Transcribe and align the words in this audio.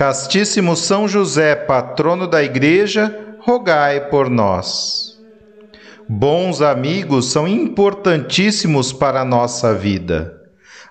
Castíssimo 0.00 0.76
São 0.76 1.06
José, 1.06 1.54
patrono 1.54 2.26
da 2.26 2.42
Igreja, 2.42 3.36
rogai 3.38 4.00
por 4.08 4.30
nós. 4.30 5.20
Bons 6.08 6.62
amigos 6.62 7.30
são 7.30 7.46
importantíssimos 7.46 8.94
para 8.94 9.20
a 9.20 9.26
nossa 9.26 9.74
vida. 9.74 10.40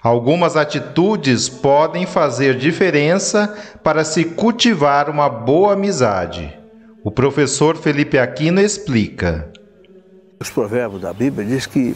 Algumas 0.04 0.56
atitudes 0.56 1.50
podem 1.50 2.06
fazer 2.06 2.56
diferença 2.56 3.58
para 3.84 4.04
se 4.06 4.24
cultivar 4.26 5.10
uma 5.10 5.28
boa 5.28 5.74
amizade. 5.74 6.56
O 7.04 7.10
professor 7.10 7.76
Felipe 7.78 8.20
Aquino 8.20 8.62
explica. 8.62 9.52
Os 10.40 10.52
provérbios 10.52 11.02
da 11.02 11.12
Bíblia 11.12 11.48
diz 11.48 11.66
que 11.66 11.96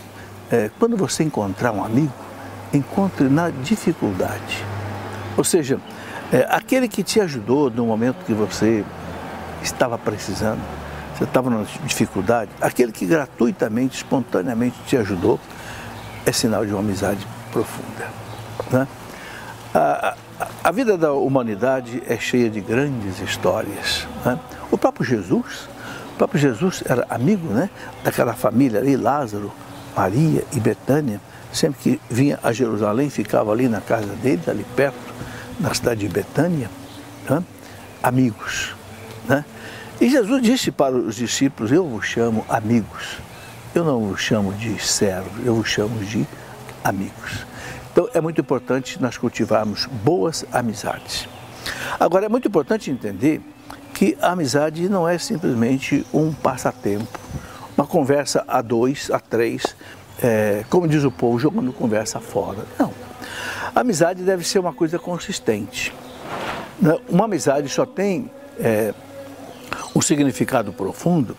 é, 0.51 0.71
quando 0.79 0.97
você 0.97 1.23
encontrar 1.23 1.73
um 1.73 1.85
amigo, 1.85 2.11
encontre 2.73 3.29
na 3.29 3.51
dificuldade. 3.51 4.65
Ou 5.37 5.43
seja, 5.43 5.79
é, 6.33 6.47
aquele 6.49 6.87
que 6.87 7.03
te 7.03 7.21
ajudou 7.21 7.69
no 7.69 7.85
momento 7.85 8.25
que 8.25 8.33
você 8.33 8.83
estava 9.61 9.99
precisando, 9.99 10.59
você 11.15 11.25
estava 11.25 11.47
numa 11.47 11.63
dificuldade, 11.85 12.49
aquele 12.59 12.91
que 12.91 13.05
gratuitamente, 13.05 13.97
espontaneamente 13.97 14.75
te 14.87 14.97
ajudou, 14.97 15.39
é 16.25 16.31
sinal 16.31 16.65
de 16.65 16.71
uma 16.71 16.79
amizade 16.79 17.25
profunda. 17.51 18.07
Né? 18.71 18.87
A, 19.75 20.15
a, 20.39 20.47
a, 20.63 20.71
vida 20.71 20.97
da 20.97 21.13
humanidade 21.13 22.01
é 22.07 22.17
cheia 22.17 22.49
de 22.49 22.61
grandes 22.61 23.19
histórias. 23.19 24.07
Né? 24.25 24.39
O 24.71 24.77
próprio 24.77 25.05
Jesus, 25.05 25.69
o 26.13 26.17
próprio 26.17 26.41
Jesus 26.41 26.83
era 26.87 27.05
amigo 27.11 27.47
né, 27.53 27.69
daquela 28.03 28.33
família 28.33 28.79
ali, 28.79 28.97
Lázaro, 28.97 29.51
Maria 29.95 30.43
e 30.51 30.59
Betânia, 30.59 31.21
sempre 31.51 31.79
que 31.79 32.01
vinha 32.09 32.39
a 32.41 32.51
Jerusalém, 32.51 33.07
ficava 33.11 33.51
ali 33.51 33.69
na 33.69 33.81
casa 33.81 34.15
dele, 34.15 34.41
ali 34.47 34.65
perto 34.75 35.02
na 35.59 35.73
cidade 35.73 36.01
de 36.01 36.09
Betânia, 36.09 36.69
né? 37.29 37.43
amigos. 38.01 38.75
Né? 39.27 39.45
E 39.99 40.09
Jesus 40.09 40.41
disse 40.41 40.71
para 40.71 40.95
os 40.95 41.15
discípulos: 41.15 41.71
Eu 41.71 41.87
vos 41.87 42.05
chamo 42.05 42.45
amigos. 42.49 43.17
Eu 43.73 43.83
não 43.83 44.01
vos 44.01 44.21
chamo 44.21 44.53
de 44.53 44.79
servos, 44.79 45.45
eu 45.45 45.55
vos 45.55 45.67
chamo 45.67 45.97
de 46.03 46.27
amigos. 46.83 47.45
Então 47.91 48.07
é 48.13 48.21
muito 48.21 48.41
importante 48.41 49.01
nós 49.01 49.17
cultivarmos 49.17 49.85
boas 49.85 50.45
amizades. 50.51 51.27
Agora 51.99 52.25
é 52.25 52.29
muito 52.29 52.47
importante 52.47 52.91
entender 52.91 53.41
que 53.93 54.17
a 54.21 54.31
amizade 54.31 54.89
não 54.89 55.07
é 55.07 55.17
simplesmente 55.17 56.05
um 56.13 56.33
passatempo, 56.33 57.19
uma 57.77 57.85
conversa 57.87 58.43
a 58.47 58.61
dois, 58.61 59.09
a 59.11 59.19
três, 59.19 59.75
é, 60.21 60.65
como 60.69 60.87
diz 60.87 61.03
o 61.03 61.11
povo, 61.11 61.39
jogando 61.39 61.71
conversa 61.71 62.19
fora. 62.19 62.59
Não. 62.79 62.91
A 63.75 63.79
amizade 63.79 64.23
deve 64.23 64.47
ser 64.47 64.59
uma 64.59 64.71
coisa 64.71 64.99
consistente. 64.99 65.93
Né? 66.79 66.95
Uma 67.09 67.25
amizade 67.25 67.67
só 67.69 67.85
tem 67.85 68.29
é, 68.59 68.93
um 69.95 70.01
significado 70.01 70.71
profundo 70.71 71.35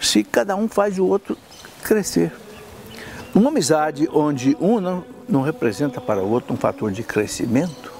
se 0.00 0.24
cada 0.24 0.56
um 0.56 0.68
faz 0.68 0.98
o 0.98 1.06
outro 1.06 1.36
crescer. 1.82 2.32
Uma 3.34 3.50
amizade 3.50 4.08
onde 4.12 4.56
um 4.60 4.80
não, 4.80 5.04
não 5.28 5.42
representa 5.42 6.00
para 6.00 6.22
o 6.22 6.30
outro 6.30 6.54
um 6.54 6.56
fator 6.56 6.90
de 6.90 7.02
crescimento 7.02 7.92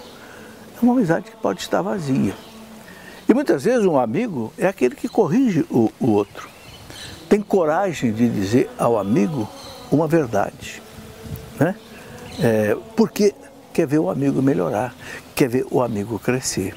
é 0.76 0.84
uma 0.84 0.94
amizade 0.94 1.30
que 1.30 1.36
pode 1.36 1.60
estar 1.60 1.82
vazia. 1.82 2.34
E 3.28 3.34
muitas 3.34 3.64
vezes 3.64 3.86
um 3.86 3.98
amigo 3.98 4.52
é 4.56 4.66
aquele 4.66 4.94
que 4.94 5.08
corrige 5.08 5.66
o, 5.70 5.90
o 5.98 6.10
outro, 6.10 6.48
tem 7.28 7.40
coragem 7.40 8.12
de 8.12 8.28
dizer 8.28 8.70
ao 8.78 8.98
amigo 8.98 9.48
uma 9.90 10.06
verdade. 10.06 10.82
Né? 11.58 11.74
É, 12.40 12.76
porque 12.96 13.34
quer 13.74 13.86
ver 13.86 13.98
o 13.98 14.08
amigo 14.08 14.40
melhorar, 14.40 14.94
quer 15.34 15.48
ver 15.48 15.66
o 15.70 15.82
amigo 15.82 16.18
crescer. 16.18 16.74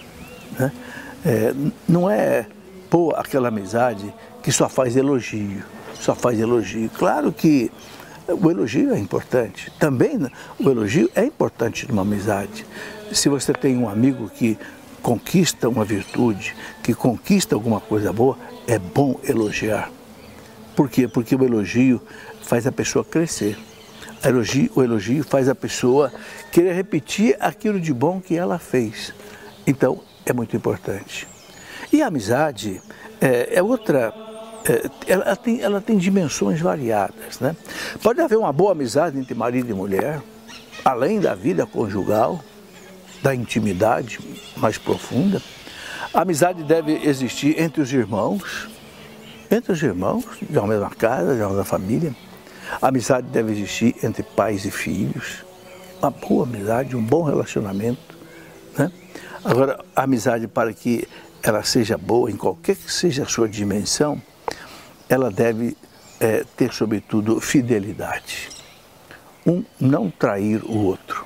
Né? 0.59 0.72
É, 1.24 1.53
não 1.88 2.09
é 2.09 2.47
pô, 2.90 3.13
aquela 3.16 3.50
amizade 3.50 4.12
que 4.41 4.52
só 4.52 4.68
faz 4.68 4.97
elogio, 4.97 5.63
só 5.94 6.16
faz 6.16 6.40
elogio. 6.40 6.90
Claro 6.90 7.31
que 7.31 7.72
o 8.28 8.50
elogio 8.50 8.94
é 8.94 9.00
importante. 9.00 9.72
Também 9.80 10.19
o 10.59 10.69
elogio 10.69 11.09
é 11.16 11.24
importante 11.24 11.88
numa 11.88 12.02
amizade. 12.02 12.66
Se 13.12 13.30
você 13.30 13.53
tem 13.53 13.78
um 13.78 13.88
amigo 13.88 14.30
que 14.30 14.57
conquista 15.02 15.69
uma 15.69 15.86
virtude, 15.86 16.56
que 16.84 16.94
conquista 16.94 17.56
alguma 17.56 17.80
coisa 17.80 18.12
boa, 18.12 18.38
é 18.68 18.80
bom 18.80 19.19
elogiar. 19.24 19.91
Por 20.75 20.90
quê? 20.90 21.07
Porque 21.07 21.36
o 21.36 21.44
elogio 21.44 22.02
faz 22.41 22.66
a 22.66 22.72
pessoa 22.72 23.06
crescer. 23.06 23.57
Elogio, 24.24 24.72
o 24.76 24.84
elogio 24.84 25.24
faz 25.24 25.48
a 25.48 25.56
pessoa 25.56 26.12
querer 26.52 26.74
repetir 26.74 27.36
aquilo 27.40 27.80
de 27.80 27.94
bom 27.94 28.20
que 28.20 28.36
ela 28.36 28.58
fez. 28.58 29.14
Então, 29.66 30.02
é 30.26 30.34
muito 30.34 30.56
importante. 30.56 31.28
E 31.92 32.02
a 32.02 32.08
amizade 32.08 32.82
é, 33.22 33.58
é 33.58 33.64
outra. 33.64 34.14
É, 34.66 34.90
ela, 35.12 35.36
tem, 35.36 35.62
ela 35.62 35.80
tem 35.80 35.98
dimensões 35.98 36.60
variadas. 36.60 37.40
Né? 37.40 37.56
Pode 38.02 38.20
haver 38.20 38.38
uma 38.38 38.52
boa 38.52 38.72
amizade 38.72 39.18
entre 39.18 39.34
marido 39.34 39.70
e 39.70 39.74
mulher, 39.74 40.22
além 40.84 41.20
da 41.20 41.34
vida 41.34 41.66
conjugal, 41.66 42.44
da 43.22 43.34
intimidade 43.34 44.20
mais 44.58 44.78
profunda. 44.78 45.42
A 46.14 46.22
amizade 46.22 46.64
deve 46.64 46.94
existir 47.08 47.60
entre 47.60 47.82
os 47.82 47.92
irmãos, 47.94 48.68
entre 49.50 49.72
os 49.72 49.82
irmãos, 49.82 50.26
de 50.42 50.58
uma 50.58 50.68
mesma 50.68 50.90
casa, 50.90 51.36
de 51.36 51.42
uma 51.42 51.50
mesma 51.50 51.66
família. 51.66 52.16
A 52.82 52.88
amizade 52.88 53.28
deve 53.28 53.52
existir 53.52 53.96
entre 54.04 54.24
pais 54.24 54.66
e 54.66 54.72
filhos, 54.72 55.46
uma 56.02 56.12
boa 56.12 56.44
amizade, 56.44 56.96
um 56.96 57.04
bom 57.04 57.24
relacionamento. 57.24 58.18
Né? 58.78 58.92
Agora, 59.44 59.84
a 59.96 60.04
amizade, 60.04 60.48
para 60.48 60.74
que 60.74 61.08
ela 61.42 61.64
seja 61.64 61.98
boa, 61.98 62.30
em 62.30 62.36
qualquer 62.36 62.76
que 62.76 62.92
seja 62.92 63.24
a 63.24 63.26
sua 63.26 63.48
dimensão, 63.48 64.22
ela 65.10 65.32
deve 65.32 65.76
é, 66.20 66.44
ter, 66.56 66.74
sobretudo, 66.74 67.40
fidelidade. 67.40 68.50
Um, 69.46 69.64
não 69.80 70.12
trair 70.12 70.62
o 70.64 70.78
outro. 70.84 71.26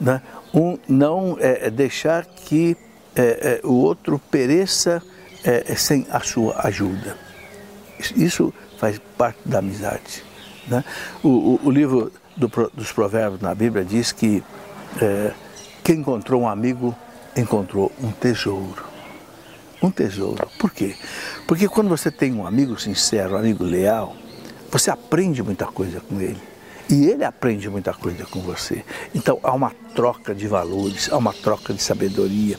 Né? 0.00 0.22
Um, 0.54 0.78
não 0.88 1.36
é, 1.38 1.70
deixar 1.70 2.24
que 2.24 2.76
é, 3.14 3.60
o 3.62 3.74
outro 3.74 4.18
pereça 4.18 5.02
sem 5.76 6.06
a 6.08 6.20
sua 6.20 6.66
ajuda. 6.66 7.18
Isso 8.16 8.54
faz 8.78 9.00
parte 9.18 9.40
da 9.44 9.58
amizade. 9.58 10.22
Né? 10.66 10.84
O, 11.22 11.28
o, 11.28 11.60
o, 11.64 11.70
livro 11.70 12.12
do, 12.36 12.48
dos 12.74 12.92
Provérbios 12.92 13.40
na 13.40 13.54
Bíblia 13.54 13.84
diz 13.84 14.12
que 14.12 14.42
é, 15.00 15.32
quem 15.82 16.00
encontrou 16.00 16.42
um 16.42 16.48
amigo 16.48 16.94
encontrou 17.36 17.90
um 18.00 18.10
tesouro. 18.10 18.84
Um 19.82 19.90
tesouro. 19.90 20.48
Por 20.58 20.70
quê? 20.70 20.94
Porque 21.46 21.68
quando 21.68 21.88
você 21.88 22.10
tem 22.10 22.32
um 22.32 22.46
amigo 22.46 22.78
sincero, 22.78 23.34
um 23.34 23.38
amigo 23.38 23.64
leal, 23.64 24.14
você 24.70 24.90
aprende 24.90 25.42
muita 25.42 25.66
coisa 25.66 26.00
com 26.00 26.20
ele. 26.20 26.40
E 26.88 27.06
ele 27.06 27.24
aprende 27.24 27.68
muita 27.68 27.92
coisa 27.92 28.24
com 28.26 28.40
você. 28.40 28.84
Então 29.14 29.40
há 29.42 29.52
uma 29.52 29.72
troca 29.94 30.34
de 30.34 30.46
valores, 30.46 31.10
há 31.10 31.16
uma 31.16 31.32
troca 31.32 31.72
de 31.72 31.82
sabedoria. 31.82 32.58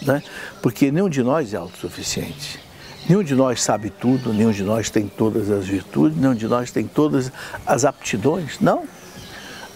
Né? 0.00 0.22
Porque 0.62 0.90
nenhum 0.90 1.08
de 1.08 1.22
nós 1.22 1.52
é 1.52 1.56
autossuficiente. 1.56 2.61
Nenhum 3.08 3.22
de 3.22 3.34
nós 3.34 3.62
sabe 3.62 3.90
tudo, 3.90 4.32
nenhum 4.32 4.52
de 4.52 4.62
nós 4.62 4.88
tem 4.88 5.08
todas 5.08 5.50
as 5.50 5.66
virtudes, 5.66 6.16
nenhum 6.16 6.34
de 6.34 6.46
nós 6.46 6.70
tem 6.70 6.86
todas 6.86 7.32
as 7.66 7.84
aptidões. 7.84 8.60
Não. 8.60 8.84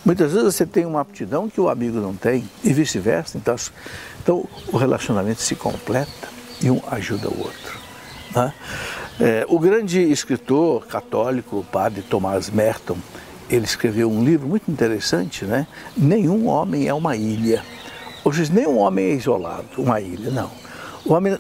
Muitas 0.05 0.33
vezes 0.33 0.55
você 0.55 0.65
tem 0.65 0.87
uma 0.87 1.01
aptidão 1.01 1.49
que 1.49 1.61
o 1.61 1.69
amigo 1.69 1.99
não 1.99 2.15
tem 2.15 2.49
e 2.63 2.73
vice-versa. 2.73 3.37
Então, 3.37 3.57
então 4.23 4.49
o 4.73 4.77
relacionamento 4.77 5.41
se 5.41 5.57
completa 5.57 6.29
e 6.63 6.71
um 6.71 6.81
ajuda 6.89 7.29
o 7.29 7.39
outro. 7.39 7.79
Né? 8.35 8.55
É, 9.19 9.47
o 9.49 9.59
grande 9.59 10.01
escritor 10.01 10.87
católico, 10.87 11.59
o 11.59 11.65
padre 11.65 12.03
Thomas 12.03 12.51
Merton, 12.51 12.99
ele 13.49 13.65
escreveu 13.65 14.11
um 14.11 14.25
livro 14.25 14.47
muito 14.47 14.71
interessante, 14.71 15.45
né? 15.45 15.67
Nenhum 15.97 16.49
homem 16.49 16.89
é 16.89 16.95
uma 16.95 17.17
ilha. 17.17 17.63
Hoje, 18.25 18.53
nenhum 18.53 18.79
homem 18.79 19.07
é 19.07 19.15
isolado, 19.15 19.67
uma 19.79 20.01
ilha, 20.01 20.31
não. 20.31 20.51
O 21.05 21.13
homem 21.13 21.39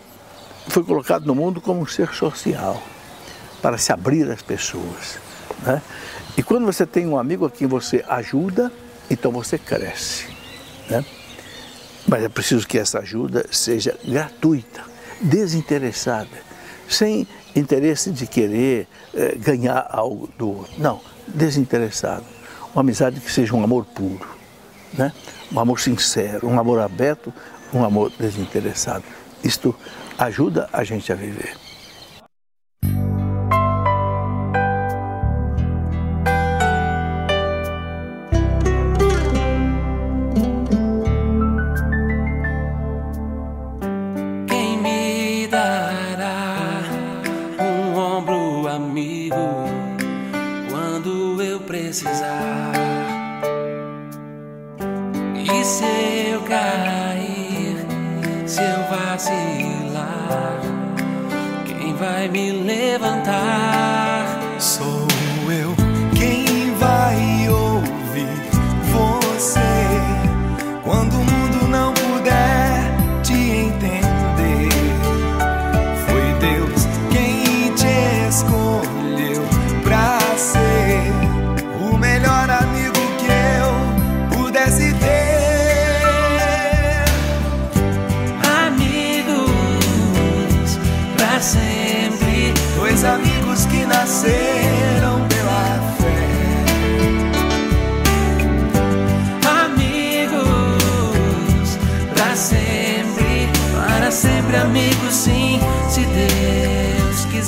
foi 0.68 0.82
colocado 0.84 1.24
no 1.26 1.34
mundo 1.34 1.60
como 1.60 1.80
um 1.80 1.86
ser 1.86 2.08
social, 2.08 2.82
para 3.62 3.78
se 3.78 3.92
abrir 3.92 4.30
às 4.30 4.42
pessoas. 4.42 5.18
Né? 5.62 5.80
E 6.36 6.42
quando 6.42 6.66
você 6.66 6.84
tem 6.84 7.06
um 7.06 7.18
amigo 7.18 7.46
a 7.46 7.50
quem 7.50 7.66
você 7.66 8.04
ajuda, 8.08 8.70
então 9.10 9.30
você 9.32 9.58
cresce. 9.58 10.26
Né? 10.88 11.04
Mas 12.06 12.22
é 12.22 12.28
preciso 12.28 12.66
que 12.66 12.78
essa 12.78 13.00
ajuda 13.00 13.46
seja 13.50 13.98
gratuita, 14.04 14.84
desinteressada, 15.20 16.46
sem 16.88 17.26
interesse 17.54 18.10
de 18.10 18.26
querer 18.26 18.86
eh, 19.14 19.34
ganhar 19.36 19.88
algo 19.90 20.28
do 20.38 20.58
outro. 20.58 20.72
Não, 20.78 21.00
desinteressado. 21.26 22.24
Uma 22.72 22.82
amizade 22.82 23.20
que 23.20 23.32
seja 23.32 23.56
um 23.56 23.64
amor 23.64 23.86
puro, 23.86 24.28
né? 24.92 25.12
um 25.50 25.58
amor 25.58 25.80
sincero, 25.80 26.46
um 26.46 26.60
amor 26.60 26.78
aberto, 26.80 27.32
um 27.72 27.82
amor 27.82 28.12
desinteressado. 28.18 29.04
Isto 29.42 29.74
ajuda 30.18 30.68
a 30.72 30.84
gente 30.84 31.12
a 31.12 31.14
viver. 31.14 31.65
lá 59.92 60.60
Quem 61.66 61.94
vai 61.94 62.28
me 62.28 62.52
levantar? 62.52 63.95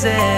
said 0.01 0.38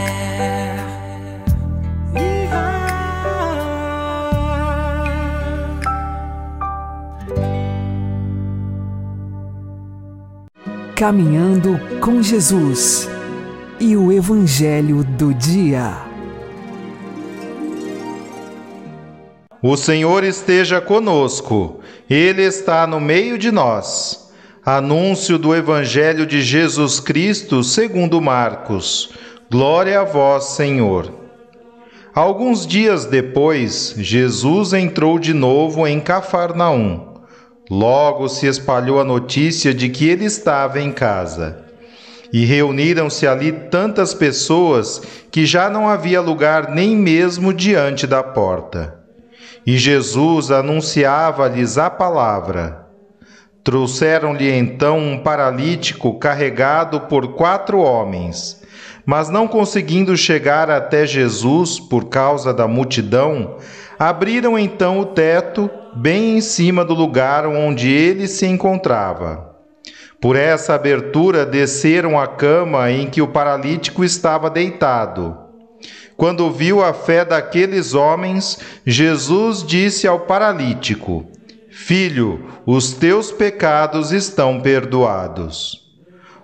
Caminhando 11.01 11.79
com 11.99 12.21
Jesus 12.21 13.09
e 13.79 13.97
o 13.97 14.11
Evangelho 14.11 15.03
do 15.03 15.33
Dia. 15.33 15.97
O 19.63 19.75
Senhor 19.75 20.23
esteja 20.23 20.79
conosco, 20.79 21.79
Ele 22.07 22.43
está 22.43 22.85
no 22.85 22.99
meio 22.99 23.35
de 23.39 23.51
nós. 23.51 24.31
Anúncio 24.63 25.39
do 25.39 25.55
Evangelho 25.55 26.23
de 26.27 26.39
Jesus 26.39 26.99
Cristo 26.99 27.63
segundo 27.63 28.21
Marcos. 28.21 29.09
Glória 29.49 30.01
a 30.01 30.03
vós, 30.03 30.49
Senhor. 30.49 31.11
Alguns 32.13 32.67
dias 32.67 33.05
depois, 33.05 33.95
Jesus 33.97 34.71
entrou 34.71 35.17
de 35.17 35.33
novo 35.33 35.87
em 35.87 35.99
Cafarnaum. 35.99 37.10
Logo 37.71 38.27
se 38.27 38.47
espalhou 38.47 38.99
a 38.99 39.03
notícia 39.05 39.73
de 39.73 39.87
que 39.87 40.09
ele 40.09 40.25
estava 40.25 40.81
em 40.81 40.91
casa. 40.91 41.63
E 42.33 42.43
reuniram-se 42.43 43.25
ali 43.25 43.53
tantas 43.53 44.13
pessoas 44.13 45.01
que 45.31 45.45
já 45.45 45.69
não 45.69 45.87
havia 45.87 46.19
lugar 46.19 46.69
nem 46.69 46.97
mesmo 46.97 47.53
diante 47.53 48.05
da 48.05 48.21
porta. 48.21 48.99
E 49.65 49.77
Jesus 49.77 50.51
anunciava-lhes 50.51 51.77
a 51.77 51.89
palavra. 51.89 52.87
Trouxeram-lhe 53.63 54.51
então 54.51 54.99
um 54.99 55.19
paralítico 55.19 56.19
carregado 56.19 56.99
por 56.99 57.35
quatro 57.35 57.79
homens. 57.79 58.61
Mas 59.05 59.29
não 59.29 59.47
conseguindo 59.47 60.17
chegar 60.17 60.69
até 60.69 61.05
Jesus 61.05 61.79
por 61.79 62.09
causa 62.09 62.53
da 62.53 62.67
multidão, 62.67 63.55
abriram 63.97 64.59
então 64.59 64.99
o 64.99 65.05
teto 65.05 65.69
bem 65.95 66.37
em 66.37 66.41
cima 66.41 66.83
do 66.85 66.93
lugar 66.93 67.45
onde 67.45 67.89
ele 67.89 68.27
se 68.27 68.45
encontrava. 68.45 69.51
Por 70.19 70.35
essa 70.35 70.75
abertura 70.75 71.45
desceram 71.45 72.19
a 72.19 72.27
cama 72.27 72.91
em 72.91 73.09
que 73.09 73.21
o 73.21 73.27
paralítico 73.27 74.03
estava 74.03 74.49
deitado. 74.49 75.35
Quando 76.15 76.51
viu 76.51 76.83
a 76.83 76.93
fé 76.93 77.25
daqueles 77.25 77.95
homens, 77.95 78.59
Jesus 78.85 79.63
disse 79.65 80.07
ao 80.07 80.19
paralítico: 80.19 81.25
Filho, 81.71 82.45
os 82.65 82.93
teus 82.93 83.31
pecados 83.31 84.11
estão 84.11 84.61
perdoados. 84.61 85.81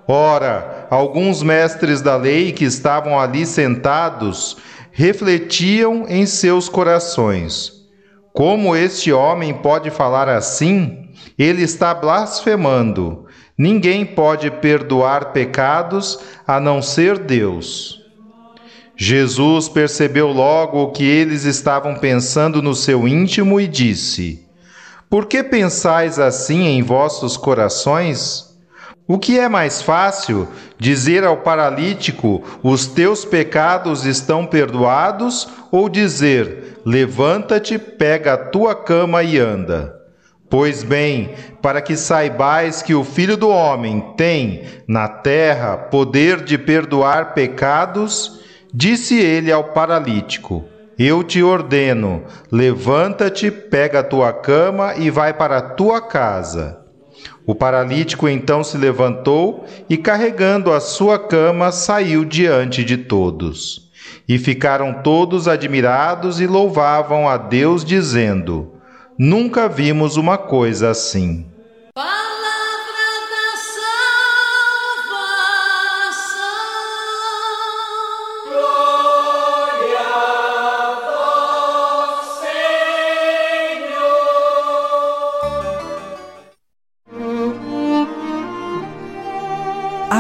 Ora, 0.07 0.87
alguns 0.89 1.43
mestres 1.43 2.01
da 2.01 2.15
lei 2.15 2.51
que 2.53 2.65
estavam 2.65 3.19
ali 3.19 3.45
sentados 3.45 4.57
refletiam 4.91 6.05
em 6.09 6.25
seus 6.25 6.67
corações: 6.67 7.76
Como 8.33 8.75
este 8.75 9.11
homem 9.11 9.53
pode 9.53 9.89
falar 9.89 10.29
assim? 10.29 11.09
Ele 11.37 11.63
está 11.63 11.93
blasfemando. 11.93 13.25
Ninguém 13.57 14.05
pode 14.05 14.51
perdoar 14.51 15.31
pecados 15.31 16.19
a 16.45 16.59
não 16.59 16.81
ser 16.81 17.17
Deus. 17.17 17.99
Jesus 18.95 19.69
percebeu 19.69 20.31
logo 20.31 20.81
o 20.81 20.91
que 20.91 21.03
eles 21.03 21.43
estavam 21.43 21.95
pensando 21.95 22.61
no 22.61 22.73
seu 22.73 23.07
íntimo 23.07 23.59
e 23.59 23.67
disse: 23.67 24.47
Por 25.09 25.27
que 25.27 25.43
pensais 25.43 26.17
assim 26.17 26.65
em 26.65 26.81
vossos 26.81 27.37
corações? 27.37 28.46
O 29.07 29.17
que 29.17 29.39
é 29.39 29.47
mais 29.47 29.81
fácil, 29.81 30.49
dizer 30.77 31.23
ao 31.23 31.37
paralítico: 31.37 32.43
Os 32.61 32.87
teus 32.87 33.23
pecados 33.23 34.05
estão 34.05 34.45
perdoados, 34.45 35.47
ou 35.71 35.87
dizer: 35.87 36.81
Levanta-te, 36.85 37.79
pega 37.79 38.33
a 38.33 38.37
tua 38.37 38.75
cama 38.75 39.23
e 39.23 39.39
anda? 39.39 39.95
Pois 40.49 40.83
bem, 40.83 41.33
para 41.61 41.81
que 41.81 41.95
saibais 41.95 42.81
que 42.81 42.93
o 42.93 43.03
Filho 43.03 43.37
do 43.37 43.49
Homem 43.49 44.13
tem 44.17 44.63
na 44.85 45.07
terra 45.07 45.77
poder 45.77 46.43
de 46.43 46.57
perdoar 46.57 47.33
pecados, 47.33 48.41
disse 48.73 49.17
ele 49.17 49.53
ao 49.53 49.63
paralítico: 49.65 50.65
Eu 50.99 51.23
te 51.23 51.41
ordeno, 51.41 52.23
levanta-te, 52.51 53.49
pega 53.51 53.99
a 53.99 54.03
tua 54.03 54.33
cama 54.33 54.95
e 54.97 55.09
vai 55.09 55.33
para 55.33 55.59
a 55.59 55.61
tua 55.61 56.01
casa. 56.01 56.86
O 57.45 57.55
paralítico 57.55 58.27
então 58.27 58.63
se 58.63 58.77
levantou 58.77 59.65
e, 59.89 59.97
carregando 59.97 60.71
a 60.71 60.79
sua 60.79 61.17
cama, 61.17 61.71
saiu 61.71 62.25
diante 62.25 62.83
de 62.83 62.97
todos. 62.97 63.89
E 64.27 64.37
ficaram 64.37 65.01
todos 65.01 65.47
admirados 65.47 66.41
e 66.41 66.47
louvavam 66.47 67.27
a 67.27 67.37
Deus, 67.37 67.83
dizendo: 67.85 68.73
Nunca 69.17 69.67
vimos 69.67 70.17
uma 70.17 70.37
coisa 70.37 70.89
assim. 70.89 71.45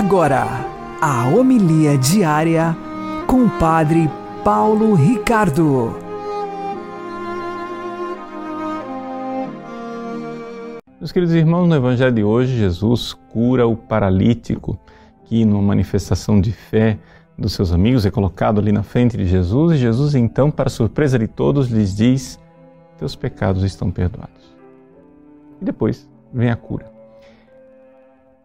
Agora, 0.07 0.47
a 1.01 1.27
homilia 1.27 1.97
diária 1.97 2.73
com 3.27 3.43
o 3.43 3.49
Padre 3.59 4.09
Paulo 4.41 4.93
Ricardo. 4.93 5.97
Meus 10.97 11.11
queridos 11.11 11.35
irmãos, 11.35 11.67
no 11.67 11.75
Evangelho 11.75 12.15
de 12.15 12.23
hoje, 12.23 12.55
Jesus 12.55 13.11
cura 13.33 13.67
o 13.67 13.75
paralítico 13.75 14.79
que, 15.25 15.43
numa 15.43 15.61
manifestação 15.61 16.39
de 16.39 16.53
fé 16.53 16.97
dos 17.37 17.51
seus 17.51 17.73
amigos, 17.73 18.05
é 18.05 18.09
colocado 18.09 18.61
ali 18.61 18.71
na 18.71 18.83
frente 18.83 19.17
de 19.17 19.25
Jesus 19.25 19.73
e 19.73 19.77
Jesus, 19.77 20.15
então, 20.15 20.49
para 20.49 20.69
surpresa 20.69 21.19
de 21.19 21.27
todos, 21.27 21.67
lhes 21.67 21.93
diz: 21.93 22.39
Teus 22.97 23.13
pecados 23.13 23.61
estão 23.61 23.91
perdoados. 23.91 24.55
E 25.61 25.65
depois 25.65 26.09
vem 26.33 26.49
a 26.49 26.55
cura 26.55 26.96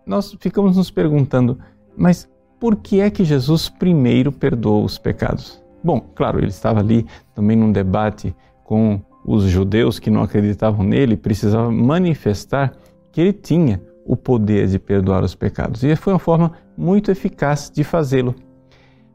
nós 0.06 0.37
ficamos 0.40 0.76
nos 0.76 0.90
perguntando, 0.90 1.59
mas 1.97 2.28
por 2.59 2.76
que 2.76 3.00
é 3.00 3.11
que 3.11 3.25
Jesus 3.25 3.68
primeiro 3.68 4.30
perdoou 4.30 4.85
os 4.85 4.99
pecados? 4.99 5.62
Bom, 5.82 6.00
claro, 6.14 6.38
ele 6.38 6.49
estava 6.49 6.80
ali 6.80 7.06
também 7.35 7.56
num 7.56 7.73
debate 7.73 8.35
com 8.64 9.00
os 9.25 9.44
judeus 9.44 9.99
que 9.99 10.11
não 10.11 10.23
acreditavam 10.23 10.85
nele, 10.85 11.16
precisava 11.16 11.71
manifestar 11.71 12.73
que 13.11 13.21
ele 13.21 13.32
tinha 13.32 13.82
o 14.04 14.16
poder 14.16 14.66
de 14.68 14.78
perdoar 14.78 15.23
os 15.23 15.35
pecados. 15.35 15.82
E 15.82 15.94
foi 15.97 16.12
uma 16.12 16.18
forma 16.18 16.52
muito 16.76 17.11
eficaz 17.11 17.71
de 17.71 17.85
fazê-lo. 17.85 18.35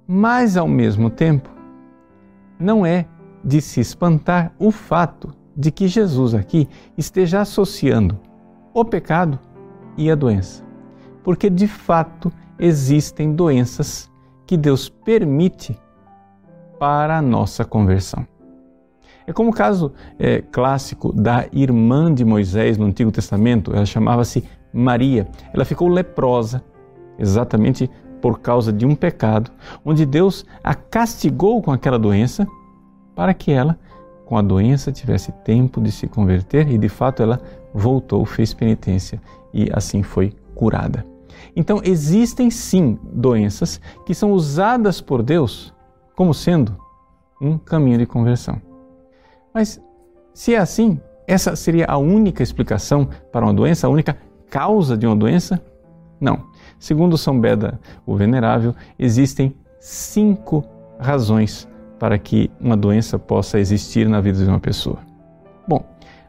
Mas, 0.06 0.56
ao 0.56 0.68
mesmo 0.68 1.10
tempo, 1.10 1.50
não 2.60 2.86
é 2.86 3.06
de 3.44 3.62
se 3.62 3.80
espantar 3.80 4.54
o 4.58 4.72
fato 4.72 5.34
de 5.56 5.72
que 5.72 5.88
Jesus 5.88 6.34
aqui 6.34 6.68
esteja 6.98 7.42
associando 7.42 8.20
o 8.74 8.86
pecado 8.86 9.40
e 9.98 10.12
a 10.12 10.16
doença 10.16 10.67
porque 11.28 11.50
de 11.50 11.68
fato 11.68 12.32
existem 12.58 13.34
doenças 13.34 14.10
que 14.46 14.56
Deus 14.56 14.88
permite 14.88 15.78
para 16.80 17.18
a 17.18 17.22
nossa 17.22 17.66
conversão. 17.66 18.26
É 19.28 19.34
como 19.34 19.50
o 19.50 19.54
caso 19.54 19.92
é, 20.18 20.42
clássico 20.42 21.12
da 21.12 21.46
irmã 21.52 22.14
de 22.14 22.24
Moisés 22.24 22.78
no 22.78 22.86
Antigo 22.86 23.12
Testamento, 23.12 23.76
ela 23.76 23.86
chamava-se 23.86 24.42
Maria. 24.72 25.28
Ela 25.54 25.66
ficou 25.66 25.90
leprosa, 25.90 26.64
exatamente 27.20 27.92
por 28.22 28.40
causa 28.40 28.72
de 28.72 28.86
um 28.86 28.96
pecado, 28.96 29.52
onde 29.84 30.06
Deus 30.06 30.46
a 30.64 30.74
castigou 30.74 31.62
com 31.62 31.74
aquela 31.74 32.00
doença 32.00 32.48
para 33.14 33.34
que 33.34 33.52
ela, 33.52 33.78
com 34.24 34.38
a 34.38 34.42
doença, 34.42 34.94
tivesse 34.94 35.34
tempo 35.44 35.82
de 35.82 35.92
se 35.92 36.08
converter 36.08 36.72
e 36.72 36.78
de 36.78 36.88
fato 36.88 37.22
ela 37.22 37.42
voltou, 37.74 38.24
fez 38.24 38.54
penitência 38.54 39.22
e 39.54 39.70
assim 39.74 40.02
foi 40.02 40.34
curada. 40.56 41.17
Então, 41.60 41.82
existem 41.84 42.52
sim 42.52 43.00
doenças 43.02 43.82
que 44.06 44.14
são 44.14 44.32
usadas 44.32 45.02
por 45.02 45.24
Deus 45.24 45.74
como 46.16 46.32
sendo 46.32 46.78
um 47.42 47.58
caminho 47.58 47.98
de 47.98 48.06
conversão. 48.06 48.62
Mas, 49.52 49.82
se 50.36 50.54
é 50.54 50.60
assim, 50.60 51.02
essa 51.26 51.56
seria 51.56 51.88
a 51.88 51.98
única 51.98 52.44
explicação 52.44 53.10
para 53.32 53.44
uma 53.44 53.56
doença, 53.56 53.88
a 53.88 53.90
única 53.90 54.16
causa 54.52 54.96
de 54.96 55.08
uma 55.08 55.16
doença? 55.16 55.60
Não. 56.22 56.46
Segundo 56.78 57.18
São 57.18 57.40
Beda, 57.40 57.80
o 58.06 58.16
Venerável, 58.16 58.76
existem 59.00 59.56
cinco 59.80 60.64
razões 61.00 61.68
para 61.98 62.20
que 62.20 62.52
uma 62.62 62.78
doença 62.78 63.18
possa 63.18 63.60
existir 63.60 64.08
na 64.08 64.22
vida 64.22 64.38
de 64.38 64.48
uma 64.48 64.60
pessoa. 64.60 65.00
Bom, 65.68 65.84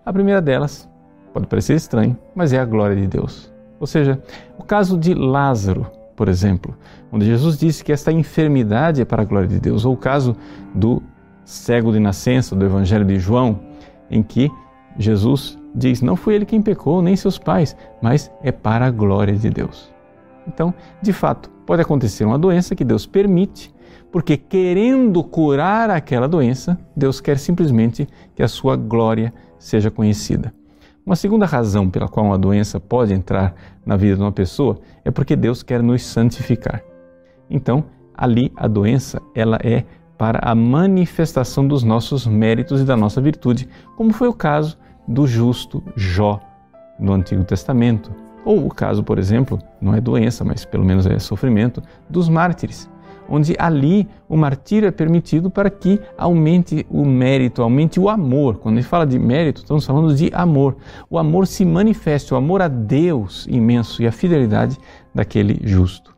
a 0.07 0.11
primeira 0.11 0.41
delas 0.41 0.89
pode 1.35 1.47
parecer 1.47 1.75
estranho, 1.77 2.17
mas 2.35 2.55
é 2.55 2.59
a 2.59 2.65
glória 2.65 2.97
de 2.97 3.07
Deus. 3.07 3.58
Ou 3.81 3.87
seja, 3.87 4.21
o 4.59 4.63
caso 4.63 4.99
de 4.99 5.15
Lázaro, 5.15 5.87
por 6.17 6.29
exemplo, 6.29 6.77
onde 7.13 7.27
Jesus 7.27 7.57
disse 7.57 7.85
que 7.85 7.93
esta 7.93 8.11
enfermidade 8.13 9.01
é 9.01 9.05
para 9.05 9.23
a 9.23 9.25
glória 9.25 9.49
de 9.49 9.61
Deus, 9.61 9.85
ou 9.85 9.95
o 9.95 9.97
caso 9.97 10.37
do 10.75 11.03
cego 11.45 11.93
de 11.93 12.01
nascença 12.01 12.55
do 12.57 12.65
Evangelho 12.65 13.05
de 13.05 13.19
João, 13.19 13.61
em 14.11 14.23
que 14.23 14.51
Jesus 14.99 15.59
diz: 15.75 16.03
Não 16.03 16.17
foi 16.17 16.35
ele 16.35 16.45
quem 16.45 16.61
pecou, 16.61 17.01
nem 17.01 17.15
seus 17.17 17.39
pais, 17.39 17.77
mas 18.03 18.31
é 18.43 18.51
para 18.51 18.87
a 18.87 18.91
glória 18.91 19.35
de 19.35 19.49
Deus. 19.49 19.93
Então, 20.47 20.75
de 21.01 21.13
fato, 21.13 21.51
pode 21.67 21.83
acontecer 21.83 22.25
uma 22.25 22.39
doença 22.39 22.75
que 22.75 22.85
Deus 22.85 23.07
permite, 23.07 23.73
porque 24.11 24.37
querendo 24.37 25.23
curar 25.23 25.91
aquela 25.91 26.27
doença, 26.27 26.79
Deus 26.97 27.21
quer 27.21 27.39
simplesmente 27.39 28.09
que 28.35 28.43
a 28.43 28.49
sua 28.49 28.75
glória 28.75 29.33
seja 29.59 29.91
conhecida. 29.91 30.53
Uma 31.09 31.17
segunda 31.17 31.47
razão 31.47 31.89
pela 31.89 32.07
qual 32.07 32.27
uma 32.27 32.37
doença 32.37 32.79
pode 32.79 33.15
entrar 33.15 33.55
na 33.87 33.97
vida 33.97 34.17
de 34.17 34.21
uma 34.21 34.31
pessoa 34.31 34.79
é 35.03 35.11
porque 35.11 35.35
Deus 35.35 35.63
quer 35.63 35.83
nos 35.83 36.05
santificar. 36.05 36.83
Então, 37.49 37.85
ali 38.15 38.53
a 38.55 38.69
doença, 38.69 39.19
ela 39.35 39.59
é 39.65 39.87
para 40.19 40.39
a 40.43 40.55
manifestação 40.55 41.67
dos 41.67 41.83
nossos 41.83 42.27
méritos 42.27 42.83
e 42.83 42.85
da 42.85 42.95
nossa 42.95 43.23
virtude, 43.23 43.67
como 43.97 44.13
foi 44.13 44.29
o 44.29 44.35
caso 44.35 44.77
do 45.09 45.27
justo 45.27 45.83
Jó 45.97 46.43
no 47.01 47.15
Antigo 47.15 47.43
Testamento, 47.43 48.15
ou 48.45 48.67
o 48.67 48.69
caso, 48.69 49.03
por 49.03 49.19
exemplo, 49.19 49.59
não 49.81 49.95
é 49.95 50.03
doença, 50.03 50.45
mas 50.45 50.67
pelo 50.67 50.85
menos 50.85 51.07
é 51.07 51.19
sofrimento, 51.19 51.83
dos 52.07 52.29
mártires 52.29 52.87
onde 53.29 53.55
ali 53.59 54.09
o 54.29 54.37
martírio 54.37 54.87
é 54.87 54.91
permitido 54.91 55.51
para 55.51 55.69
que 55.71 56.01
aumente 56.17 56.87
o 56.89 57.05
mérito, 57.05 57.63
aumente 57.63 58.01
o 58.01 58.09
amor. 58.09 58.59
Quando 58.59 58.77
gente 58.77 58.87
fala 58.87 59.07
de 59.07 59.19
mérito, 59.19 59.63
estamos 59.63 59.85
falando 59.85 60.15
de 60.15 60.31
amor. 60.33 60.77
O 61.11 61.19
amor 61.19 61.47
se 61.47 61.65
manifesta, 61.65 62.35
o 62.35 62.39
amor 62.39 62.63
a 62.63 62.69
Deus 62.69 63.47
imenso 63.49 64.03
e 64.03 64.07
a 64.07 64.13
fidelidade 64.13 64.79
daquele 65.15 65.61
justo. 65.63 66.17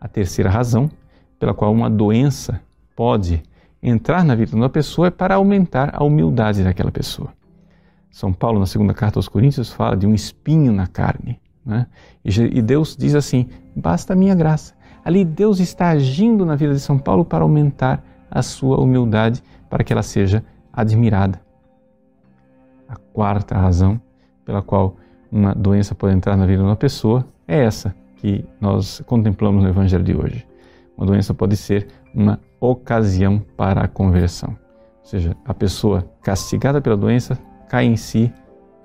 A 0.00 0.08
terceira 0.08 0.50
razão 0.50 0.90
pela 1.38 1.52
qual 1.52 1.72
uma 1.72 1.90
doença 1.90 2.60
pode 2.94 3.42
entrar 3.82 4.24
na 4.24 4.34
vida 4.34 4.50
de 4.50 4.56
uma 4.56 4.70
pessoa 4.70 5.08
é 5.08 5.10
para 5.10 5.34
aumentar 5.34 5.90
a 5.94 6.02
humildade 6.02 6.64
daquela 6.64 6.90
pessoa. 6.90 7.32
São 8.10 8.32
Paulo, 8.32 8.58
na 8.58 8.66
segunda 8.66 8.94
carta 8.94 9.18
aos 9.18 9.28
Coríntios, 9.28 9.70
fala 9.70 9.96
de 9.96 10.06
um 10.06 10.14
espinho 10.14 10.72
na 10.72 10.86
carne. 10.86 11.38
Né? 11.64 11.86
E 12.24 12.62
Deus 12.62 12.96
diz 12.96 13.14
assim: 13.14 13.48
basta 13.74 14.12
a 14.12 14.16
minha 14.16 14.34
graça. 14.34 14.74
Ali 15.06 15.24
Deus 15.24 15.60
está 15.60 15.90
agindo 15.90 16.44
na 16.44 16.56
vida 16.56 16.74
de 16.74 16.80
São 16.80 16.98
Paulo 16.98 17.24
para 17.24 17.44
aumentar 17.44 18.02
a 18.28 18.42
sua 18.42 18.80
humildade, 18.80 19.40
para 19.70 19.84
que 19.84 19.92
ela 19.92 20.02
seja 20.02 20.42
admirada. 20.72 21.40
A 22.88 22.96
quarta 23.12 23.56
razão 23.56 24.00
pela 24.44 24.60
qual 24.62 24.96
uma 25.30 25.54
doença 25.54 25.94
pode 25.94 26.12
entrar 26.12 26.36
na 26.36 26.44
vida 26.44 26.58
de 26.58 26.68
uma 26.68 26.74
pessoa 26.74 27.24
é 27.46 27.62
essa 27.62 27.94
que 28.16 28.44
nós 28.60 29.00
contemplamos 29.06 29.62
no 29.62 29.68
Evangelho 29.68 30.02
de 30.02 30.12
hoje. 30.12 30.44
Uma 30.96 31.06
doença 31.06 31.32
pode 31.32 31.56
ser 31.56 31.86
uma 32.12 32.40
ocasião 32.58 33.38
para 33.56 33.82
a 33.82 33.88
conversão. 33.88 34.58
Ou 35.02 35.04
seja, 35.04 35.36
a 35.44 35.54
pessoa 35.54 36.04
castigada 36.20 36.80
pela 36.80 36.96
doença 36.96 37.38
cai 37.68 37.84
em 37.84 37.94
si, 37.94 38.32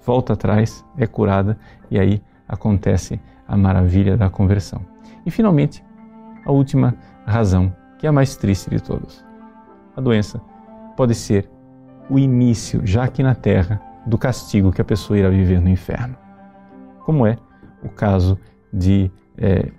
volta 0.05 0.33
atrás, 0.33 0.85
é 0.99 1.07
curada 1.07 1.57
e 1.89 1.99
aí 1.99 2.21
acontece 2.47 3.19
a 3.47 3.57
maravilha 3.57 4.15
da 4.15 4.29
conversão. 4.29 4.85
E 5.25 5.31
finalmente, 5.31 5.83
a 6.45 6.51
última 6.51 6.95
razão, 7.25 7.75
que 7.97 8.05
é 8.05 8.09
a 8.09 8.13
mais 8.13 8.35
triste 8.35 8.69
de 8.69 8.81
todas. 8.81 9.23
A 9.95 10.01
doença 10.01 10.41
pode 10.95 11.15
ser 11.15 11.49
o 12.09 12.19
início, 12.19 12.81
já 12.85 13.03
aqui 13.03 13.23
na 13.23 13.35
terra, 13.35 13.81
do 14.05 14.17
castigo 14.17 14.71
que 14.71 14.81
a 14.81 14.85
pessoa 14.85 15.17
irá 15.17 15.29
viver 15.29 15.61
no 15.61 15.69
inferno. 15.69 16.15
Como 17.05 17.25
é 17.25 17.37
o 17.83 17.89
caso 17.89 18.37
de 18.73 19.11
é, 19.37 19.71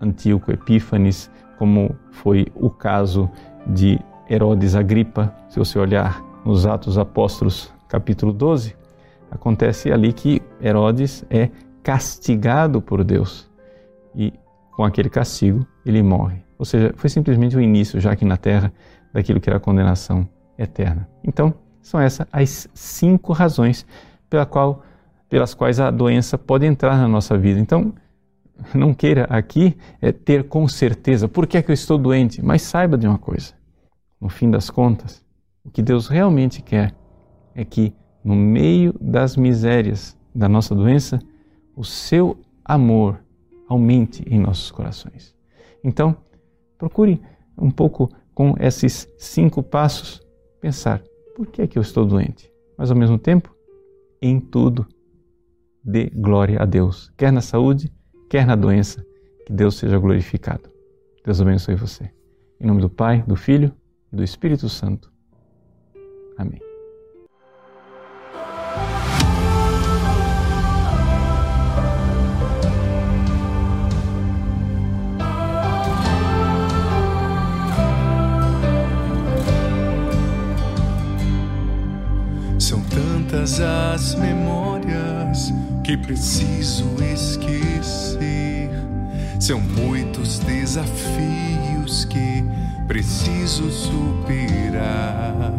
Antíoco 0.00 0.52
Epífanes, 0.52 1.30
como 1.58 1.96
foi 2.10 2.46
o 2.54 2.70
caso 2.70 3.30
de 3.66 3.98
Herodes 4.28 4.74
Agripa, 4.74 5.34
se 5.48 5.58
você 5.58 5.78
olhar 5.78 6.22
nos 6.44 6.66
Atos 6.66 6.98
Apóstolos, 6.98 7.72
capítulo 7.88 8.32
12, 8.32 8.76
acontece 9.30 9.92
ali 9.92 10.12
que 10.12 10.42
Herodes 10.60 11.24
é 11.30 11.50
castigado 11.82 12.80
por 12.80 13.02
Deus 13.04 13.50
e 14.14 14.32
com 14.72 14.84
aquele 14.84 15.08
castigo 15.08 15.66
ele 15.86 16.02
morre. 16.02 16.42
Ou 16.58 16.64
seja, 16.64 16.92
foi 16.96 17.08
simplesmente 17.08 17.56
o 17.56 17.60
início, 17.60 18.00
já 18.00 18.10
aqui 18.12 18.24
na 18.24 18.36
terra, 18.36 18.72
daquilo 19.12 19.40
que 19.40 19.48
era 19.48 19.58
a 19.58 19.60
condenação 19.60 20.28
eterna. 20.58 21.08
Então, 21.22 21.54
são 21.80 22.00
essas 22.00 22.26
as 22.32 22.68
cinco 22.74 23.32
razões 23.32 23.86
pela 24.28 24.44
qual, 24.44 24.82
pelas 25.28 25.54
quais 25.54 25.78
a 25.78 25.90
doença 25.90 26.36
pode 26.36 26.66
entrar 26.66 26.96
na 26.96 27.06
nossa 27.06 27.38
vida. 27.38 27.60
Então, 27.60 27.94
não 28.74 28.92
queira 28.92 29.24
aqui 29.30 29.76
é, 30.00 30.10
ter 30.10 30.48
com 30.48 30.66
certeza 30.66 31.28
por 31.28 31.46
que 31.46 31.56
é 31.56 31.62
que 31.62 31.70
eu 31.70 31.74
estou 31.74 31.96
doente, 31.96 32.44
mas 32.44 32.62
saiba 32.62 32.98
de 32.98 33.06
uma 33.06 33.18
coisa: 33.18 33.54
no 34.20 34.28
fim 34.28 34.50
das 34.50 34.70
contas, 34.70 35.24
o 35.64 35.70
que 35.70 35.82
Deus 35.82 36.08
realmente 36.08 36.62
quer 36.62 36.94
é 37.54 37.64
que, 37.64 37.94
no 38.24 38.34
meio 38.34 38.92
das 39.00 39.36
misérias 39.36 40.18
da 40.34 40.48
nossa 40.48 40.74
doença, 40.74 41.20
o 41.76 41.84
seu 41.84 42.36
amor 42.64 43.20
aumente 43.68 44.24
em 44.28 44.40
nossos 44.40 44.70
corações. 44.70 45.35
Então, 45.86 46.16
procure 46.76 47.22
um 47.56 47.70
pouco 47.70 48.10
com 48.34 48.56
esses 48.58 49.08
cinco 49.16 49.62
passos 49.62 50.20
pensar: 50.60 51.00
por 51.36 51.46
que 51.46 51.62
é 51.62 51.66
que 51.68 51.78
eu 51.78 51.82
estou 51.82 52.04
doente? 52.04 52.52
Mas 52.76 52.90
ao 52.90 52.96
mesmo 52.96 53.16
tempo, 53.16 53.54
em 54.20 54.40
tudo, 54.40 54.84
dê 55.84 56.10
glória 56.10 56.60
a 56.60 56.66
Deus, 56.66 57.12
quer 57.16 57.32
na 57.32 57.40
saúde, 57.40 57.92
quer 58.28 58.44
na 58.44 58.56
doença, 58.56 59.06
que 59.46 59.52
Deus 59.52 59.76
seja 59.76 59.96
glorificado. 59.96 60.68
Deus 61.24 61.40
abençoe 61.40 61.76
você. 61.76 62.10
Em 62.60 62.66
nome 62.66 62.80
do 62.80 62.90
Pai, 62.90 63.22
do 63.22 63.36
Filho 63.36 63.72
e 64.12 64.16
do 64.16 64.24
Espírito 64.24 64.68
Santo. 64.68 65.12
Amém. 66.36 66.65
Tantas 83.36 83.60
as 83.60 84.14
memórias 84.14 85.52
que 85.84 85.96
preciso 85.96 86.86
esquecer. 87.12 88.70
São 89.38 89.60
muitos 89.60 90.38
desafios 90.40 92.06
que 92.06 92.42
preciso 92.88 93.70
superar. 93.70 95.52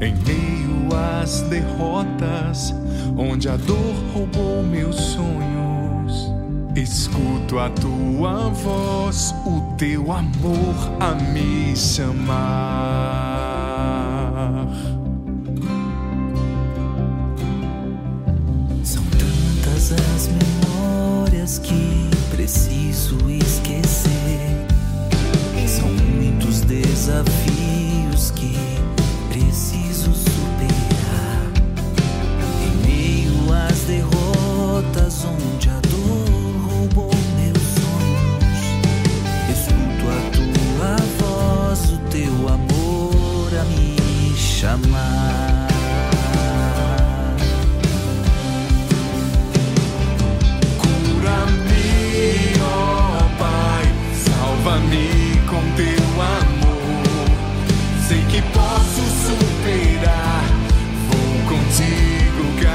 Em 0.00 0.14
meio 0.14 0.88
às 0.94 1.40
derrotas, 1.42 2.74
onde 3.16 3.48
a 3.48 3.56
dor 3.56 3.94
roubou 4.12 4.62
meus 4.62 4.96
sonhos, 4.96 6.32
escuto 6.74 7.58
a 7.58 7.70
tua 7.70 8.50
voz, 8.50 9.34
o 9.46 9.74
teu 9.76 10.12
amor 10.12 10.74
a 11.00 11.14
me 11.14 11.74
chamar. 11.76 12.40
Preciso 22.50 23.16
esquecer. 23.30 24.66
São 25.68 25.86
muitos 25.88 26.62
desafios 26.62 28.32
que 28.32 28.56
preciso 29.28 30.12
superar. 30.12 31.46
Em 32.64 32.74
meio 32.84 33.52
às 33.52 33.82
derrotas, 33.82 35.24
onde 35.24 35.70
a 35.70 35.80
dor 35.80 36.72
roubou 36.72 37.14
meus 37.36 37.62
sonhos, 37.78 38.60
escuto 39.52 40.08
a 40.10 40.20
tua 40.34 40.96
voz, 41.20 41.92
o 41.92 41.98
teu 42.10 42.48
amor 42.48 43.54
a 43.60 43.64
me 43.64 44.36
chamar. 44.36 45.49
Salva-me 54.90 55.40
com 55.46 55.62
teu 55.76 56.22
amor. 56.22 57.30
Sei 58.08 58.22
que 58.24 58.42
posso 58.52 59.02
superar, 59.26 60.44
vou 61.08 61.56
contigo 61.56 62.44
caminhar. 62.56 62.69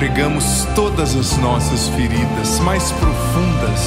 Entregamos 0.00 0.66
todas 0.74 1.14
as 1.14 1.36
nossas 1.36 1.88
feridas 1.88 2.58
mais 2.60 2.90
profundas. 2.92 3.86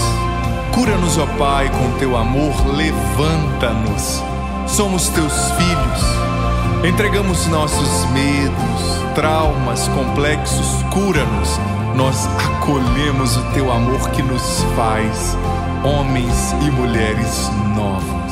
Cura-nos, 0.71 1.17
ó 1.17 1.26
Pai, 1.39 1.67
com 1.71 1.97
teu 1.97 2.15
amor, 2.15 2.54
levanta-nos. 2.67 4.21
Somos 4.67 5.10
teus 5.10 5.34
filhos. 5.54 6.88
Entregamos 6.88 7.47
nossos 7.47 8.08
medos, 8.12 9.15
traumas 9.15 9.88
complexos, 9.88 10.84
cura-nos. 10.91 11.60
Nós 11.95 12.28
acolhemos 12.28 13.36
o 13.36 13.43
teu 13.56 13.71
amor 13.71 14.12
que 14.12 14.21
nos 14.21 14.63
faz 14.76 15.36
homens 15.84 16.54
e 16.62 16.69
mulheres 16.69 17.49
novos. 17.76 18.22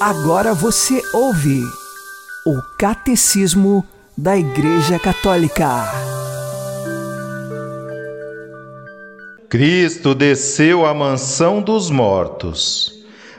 Agora 0.00 0.54
você 0.54 1.02
ouve 1.12 1.60
o 2.46 2.62
Catecismo 2.78 3.84
da 4.16 4.36
Igreja 4.36 4.96
Católica. 4.96 5.68
Cristo 9.48 10.14
desceu 10.14 10.86
à 10.86 10.94
mansão 10.94 11.60
dos 11.60 11.90
mortos. 11.90 12.94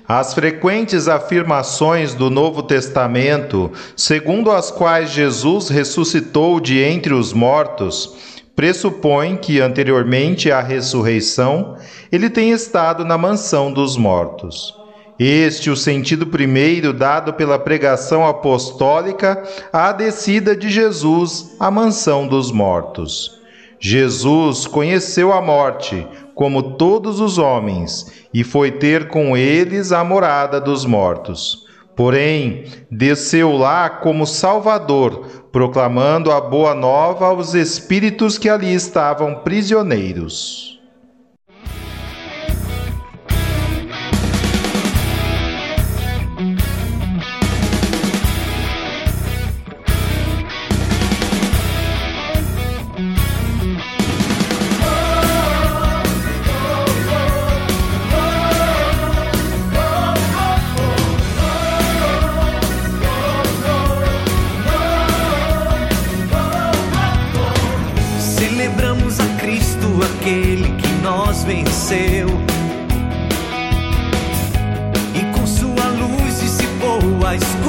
As 0.06 0.34
frequentes 0.34 1.08
afirmações 1.08 2.14
do 2.14 2.30
Novo 2.30 2.62
Testamento, 2.62 3.72
segundo 3.96 4.52
as 4.52 4.70
quais 4.70 5.12
Jesus 5.12 5.70
ressuscitou 5.70 6.60
de 6.60 6.78
entre 6.78 7.14
os 7.14 7.32
mortos, 7.32 8.18
pressupõem 8.54 9.38
que 9.38 9.62
anteriormente 9.62 10.52
à 10.52 10.60
ressurreição 10.60 11.78
ele 12.12 12.30
tem 12.30 12.52
estado 12.52 13.06
na 13.06 13.18
mansão 13.18 13.72
dos 13.72 13.96
mortos. 13.96 14.78
Este 15.20 15.70
o 15.70 15.76
sentido 15.76 16.28
primeiro 16.28 16.94
dado 16.94 17.34
pela 17.34 17.60
pregação 17.60 18.26
apostólica 18.26 19.44
à 19.74 19.92
descida 19.92 20.56
de 20.56 20.70
Jesus 20.70 21.58
à 21.60 21.70
mansão 21.70 22.26
dos 22.26 22.54
mortos. 22.54 23.38
Jesus 23.82 24.66
conheceu 24.66 25.34
a 25.34 25.42
morte, 25.42 26.08
como 26.34 26.78
todos 26.78 27.20
os 27.20 27.38
homens, 27.38 28.26
e 28.34 28.46
foi 28.46 28.72
ter 28.72 29.10
com 29.10 29.36
eles 29.36 29.92
a 29.92 30.06
morada 30.06 30.62
dos 30.62 30.86
mortos. 30.86 31.66
Porém, 31.98 32.64
desceu 32.90 33.58
lá 33.58 33.90
como 33.90 34.26
Salvador, 34.26 35.26
proclamando 35.52 36.32
a 36.32 36.40
boa 36.40 36.74
nova 36.74 37.26
aos 37.26 37.54
espíritos 37.54 38.38
que 38.38 38.48
ali 38.48 38.74
estavam 38.74 39.36
prisioneiros. 39.36 40.69
Nos 71.30 71.46
impedirá 71.46 71.70
de 71.80 71.94
erguer 71.94 72.50
verdadeiro 77.30 77.69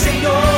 Senhor. 0.00 0.49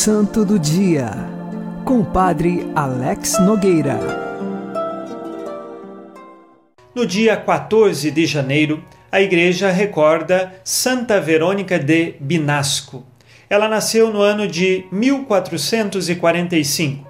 Santo 0.00 0.44
do 0.44 0.60
Dia, 0.60 1.10
com 1.84 1.98
o 1.98 2.04
Padre 2.04 2.70
Alex 2.76 3.36
Nogueira. 3.40 3.98
No 6.94 7.04
dia 7.04 7.36
14 7.36 8.08
de 8.12 8.24
janeiro, 8.24 8.84
a 9.10 9.20
Igreja 9.20 9.72
recorda 9.72 10.54
Santa 10.62 11.20
Verônica 11.20 11.80
de 11.80 12.14
Binasco. 12.20 13.04
Ela 13.50 13.66
nasceu 13.66 14.12
no 14.12 14.22
ano 14.22 14.46
de 14.46 14.84
1445, 14.92 17.04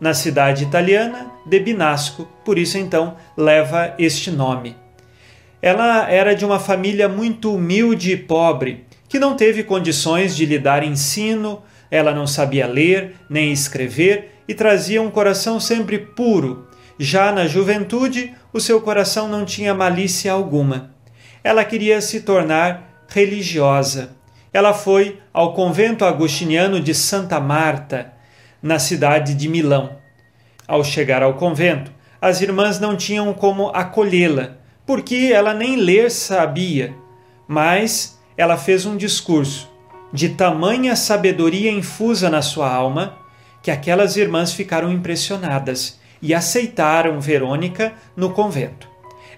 na 0.00 0.12
cidade 0.12 0.64
italiana 0.64 1.30
de 1.46 1.60
Binasco, 1.60 2.26
por 2.44 2.58
isso 2.58 2.76
então 2.76 3.14
leva 3.36 3.94
este 4.00 4.32
nome. 4.32 4.74
Ela 5.62 6.10
era 6.10 6.34
de 6.34 6.44
uma 6.44 6.58
família 6.58 7.08
muito 7.08 7.54
humilde 7.54 8.10
e 8.10 8.16
pobre, 8.16 8.84
que 9.08 9.20
não 9.20 9.36
teve 9.36 9.62
condições 9.62 10.34
de 10.34 10.44
lhe 10.44 10.58
dar 10.58 10.82
ensino, 10.82 11.62
ela 11.92 12.14
não 12.14 12.26
sabia 12.26 12.66
ler 12.66 13.16
nem 13.28 13.52
escrever 13.52 14.30
e 14.48 14.54
trazia 14.54 15.02
um 15.02 15.10
coração 15.10 15.60
sempre 15.60 15.98
puro. 15.98 16.66
Já 16.98 17.30
na 17.30 17.46
juventude, 17.46 18.32
o 18.50 18.58
seu 18.58 18.80
coração 18.80 19.28
não 19.28 19.44
tinha 19.44 19.74
malícia 19.74 20.32
alguma. 20.32 20.94
Ela 21.44 21.62
queria 21.66 22.00
se 22.00 22.22
tornar 22.22 23.04
religiosa. 23.06 24.16
Ela 24.54 24.72
foi 24.72 25.18
ao 25.34 25.52
convento 25.52 26.06
agostiniano 26.06 26.80
de 26.80 26.94
Santa 26.94 27.38
Marta, 27.38 28.14
na 28.62 28.78
cidade 28.78 29.34
de 29.34 29.46
Milão. 29.46 29.98
Ao 30.66 30.82
chegar 30.82 31.22
ao 31.22 31.34
convento, 31.34 31.92
as 32.18 32.40
irmãs 32.40 32.80
não 32.80 32.96
tinham 32.96 33.34
como 33.34 33.68
acolhê-la 33.68 34.56
porque 34.86 35.30
ela 35.32 35.52
nem 35.52 35.76
ler 35.76 36.10
sabia, 36.10 36.94
mas 37.46 38.18
ela 38.36 38.56
fez 38.56 38.84
um 38.86 38.96
discurso 38.96 39.71
de 40.12 40.30
tamanha 40.30 40.94
sabedoria 40.94 41.70
infusa 41.70 42.28
na 42.28 42.42
sua 42.42 42.70
alma 42.70 43.18
que 43.62 43.70
aquelas 43.70 44.16
irmãs 44.16 44.52
ficaram 44.52 44.92
impressionadas 44.92 45.98
e 46.20 46.34
aceitaram 46.34 47.20
Verônica 47.20 47.94
no 48.16 48.30
convento. 48.30 48.88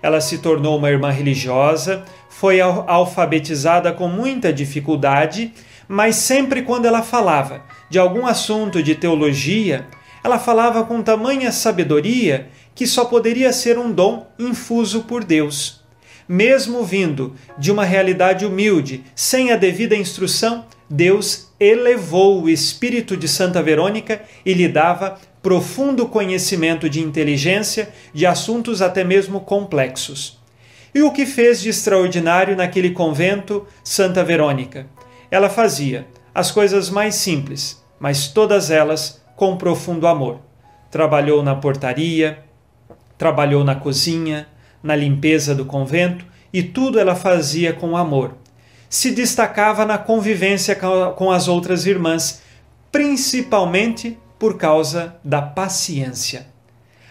Ela 0.03 0.21
se 0.21 0.39
tornou 0.39 0.77
uma 0.77 0.91
irmã 0.91 1.11
religiosa, 1.11 2.05
foi 2.29 2.61
alfabetizada 2.61 3.93
com 3.93 4.09
muita 4.09 4.53
dificuldade, 4.53 5.53
mas 5.87 6.17
sempre 6.17 6.63
quando 6.63 6.87
ela 6.87 7.03
falava 7.03 7.63
de 7.89 7.99
algum 7.99 8.27
assunto 8.27 8.83
de 8.83 8.95
teologia, 8.95 9.87
ela 10.23 10.39
falava 10.39 10.85
com 10.85 11.03
tamanha 11.03 11.53
sabedoria 11.53 12.49
que 12.75 12.87
só 12.87 13.05
poderia 13.05 13.53
ser 13.53 13.79
um 13.79 13.93
dom 13.93 14.27
infuso 14.39 15.05
por 15.05 15.23
Deus. 15.23 15.84
Mesmo 16.29 16.83
vindo 16.85 17.35
de 17.59 17.71
uma 17.71 17.85
realidade 17.85 18.47
humilde, 18.47 19.05
sem 19.15 19.53
a 19.53 19.57
devida 19.57 19.95
instrução, 19.95 20.65
Deus 20.89 21.53
elevou 21.61 22.43
o 22.43 22.49
espírito 22.49 23.17
de 23.17 23.29
Santa 23.29 23.63
Verônica 23.63 24.23
e 24.45 24.55
lhe 24.55 24.69
dava 24.69 25.19
profundo 25.43 26.07
conhecimento 26.07 26.89
de 26.89 27.01
inteligência 27.01 27.91
de 28.13 28.25
assuntos 28.25 28.81
até 28.81 29.05
mesmo 29.05 29.41
complexos. 29.41 30.41
E 30.95 31.03
o 31.03 31.13
que 31.13 31.27
fez 31.27 31.61
de 31.61 31.69
extraordinário 31.69 32.57
naquele 32.57 32.91
convento 32.91 33.67
Santa 33.83 34.25
Verônica? 34.25 34.87
Ela 35.31 35.51
fazia 35.51 36.07
as 36.35 36.51
coisas 36.51 36.89
mais 36.89 37.17
simples, 37.17 37.83
mas 37.99 38.29
todas 38.29 38.71
elas 38.71 39.23
com 39.37 39.57
profundo 39.57 40.07
amor. 40.07 40.41
Trabalhou 40.91 41.43
na 41.43 41.55
portaria, 41.57 42.45
Trabalhou 43.17 43.63
na 43.63 43.77
cozinha, 43.77 44.47
na 44.85 44.95
limpeza 44.95 45.55
do 45.55 45.65
convento 45.65 46.27
e 46.53 46.63
tudo 46.63 47.01
ela 47.01 47.17
fazia 47.17 47.73
com 47.73 47.97
amor. 47.97 48.37
Se 48.89 49.11
destacava 49.11 49.87
na 49.87 49.97
convivência 49.97 50.77
com 51.17 51.33
as 51.33 51.49
outras 51.49 51.87
irmãs, 51.87 52.43
principalmente 52.93 54.17
por 54.39 54.59
causa 54.59 55.17
da 55.25 55.43
paciência. 55.43 56.47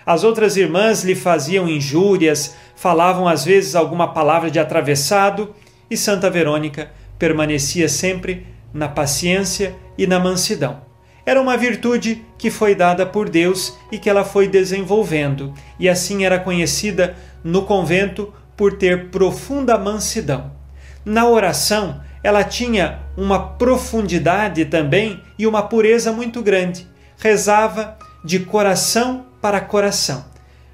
As 0.06 0.24
outras 0.24 0.56
irmãs 0.56 1.04
lhe 1.04 1.16
faziam 1.16 1.68
injúrias, 1.68 2.56
falavam 2.76 3.28
às 3.28 3.44
vezes 3.44 3.76
alguma 3.76 4.14
palavra 4.14 4.52
de 4.52 4.60
atravessado, 4.60 5.56
e 5.90 5.98
Santa 5.98 6.30
Verônica 6.30 6.92
permanecia 7.18 7.90
sempre 7.90 8.46
na 8.74 8.88
paciência 8.88 9.76
e 9.98 10.06
na 10.06 10.20
mansidão. 10.20 10.82
Era 11.26 11.42
uma 11.42 11.56
virtude 11.56 12.24
que 12.38 12.50
foi 12.50 12.76
dada 12.76 13.06
por 13.06 13.30
Deus 13.30 13.78
e 13.92 13.98
que 13.98 14.10
ela 14.10 14.26
foi 14.26 14.48
desenvolvendo, 14.48 15.54
e 15.80 15.88
assim 15.88 16.26
era 16.26 16.40
conhecida 16.40 17.16
no 17.44 17.64
convento 17.64 18.34
por 18.56 18.78
ter 18.78 19.10
profunda 19.10 19.78
mansidão. 19.78 20.52
Na 21.04 21.28
oração, 21.28 22.02
ela 22.24 22.44
tinha 22.44 23.00
uma 23.18 23.40
profundidade 23.40 24.66
também 24.66 25.22
e 25.38 25.46
uma 25.46 25.64
pureza 25.64 26.12
muito 26.12 26.42
grande. 26.42 26.88
Rezava 27.18 27.98
de 28.24 28.40
coração 28.40 29.26
para 29.42 29.60
coração, 29.60 30.24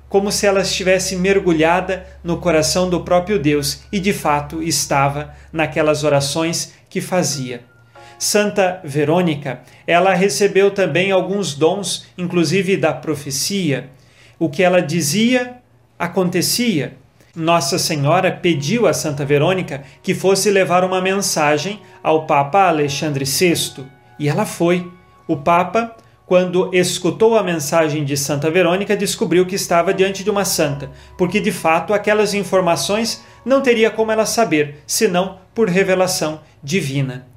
como 0.08 0.32
se 0.32 0.46
ela 0.46 0.62
estivesse 0.62 1.16
mergulhada 1.16 2.06
no 2.24 2.38
coração 2.38 2.90
do 2.90 3.02
próprio 3.02 3.40
Deus 3.40 3.82
e 3.92 4.00
de 4.00 4.14
fato 4.14 4.62
estava 4.62 5.34
naquelas 5.52 6.04
orações 6.04 6.74
que 6.88 7.02
fazia. 7.02 7.64
Santa 8.20 8.82
Verônica, 8.84 9.62
ela 9.88 10.14
recebeu 10.14 10.70
também 10.72 11.10
alguns 11.10 11.56
dons, 11.56 12.06
inclusive 12.18 12.76
da 12.76 12.94
profecia. 12.94 13.90
O 14.38 14.50
que 14.50 14.62
ela 14.62 14.82
dizia 14.82 15.59
acontecia. 16.00 16.98
Nossa 17.36 17.78
Senhora 17.78 18.32
pediu 18.32 18.88
a 18.88 18.94
Santa 18.94 19.26
Verônica 19.26 19.84
que 20.02 20.16
fosse 20.16 20.50
levar 20.50 20.84
uma 20.86 21.02
mensagem 21.02 21.82
ao 22.02 22.26
Papa 22.26 22.68
Alexandre 22.68 23.26
VI, 23.26 23.86
e 24.18 24.30
ela 24.30 24.46
foi. 24.46 24.90
O 25.28 25.38
Papa, 25.38 25.96
quando 26.26 26.74
escutou 26.74 27.38
a 27.38 27.44
mensagem 27.44 28.04
de 28.04 28.18
Santa 28.18 28.50
Verônica, 28.50 28.98
descobriu 28.98 29.46
que 29.46 29.56
estava 29.56 29.94
diante 29.94 30.24
de 30.24 30.30
uma 30.30 30.44
santa, 30.44 30.90
porque 31.18 31.40
de 31.40 31.52
fato 31.52 31.94
aquelas 31.94 32.34
informações 32.34 33.24
não 33.46 33.62
teria 33.62 33.92
como 33.92 34.12
ela 34.12 34.26
saber, 34.26 34.78
senão 34.88 35.38
por 35.54 35.70
revelação 35.70 36.42
divina. 36.64 37.28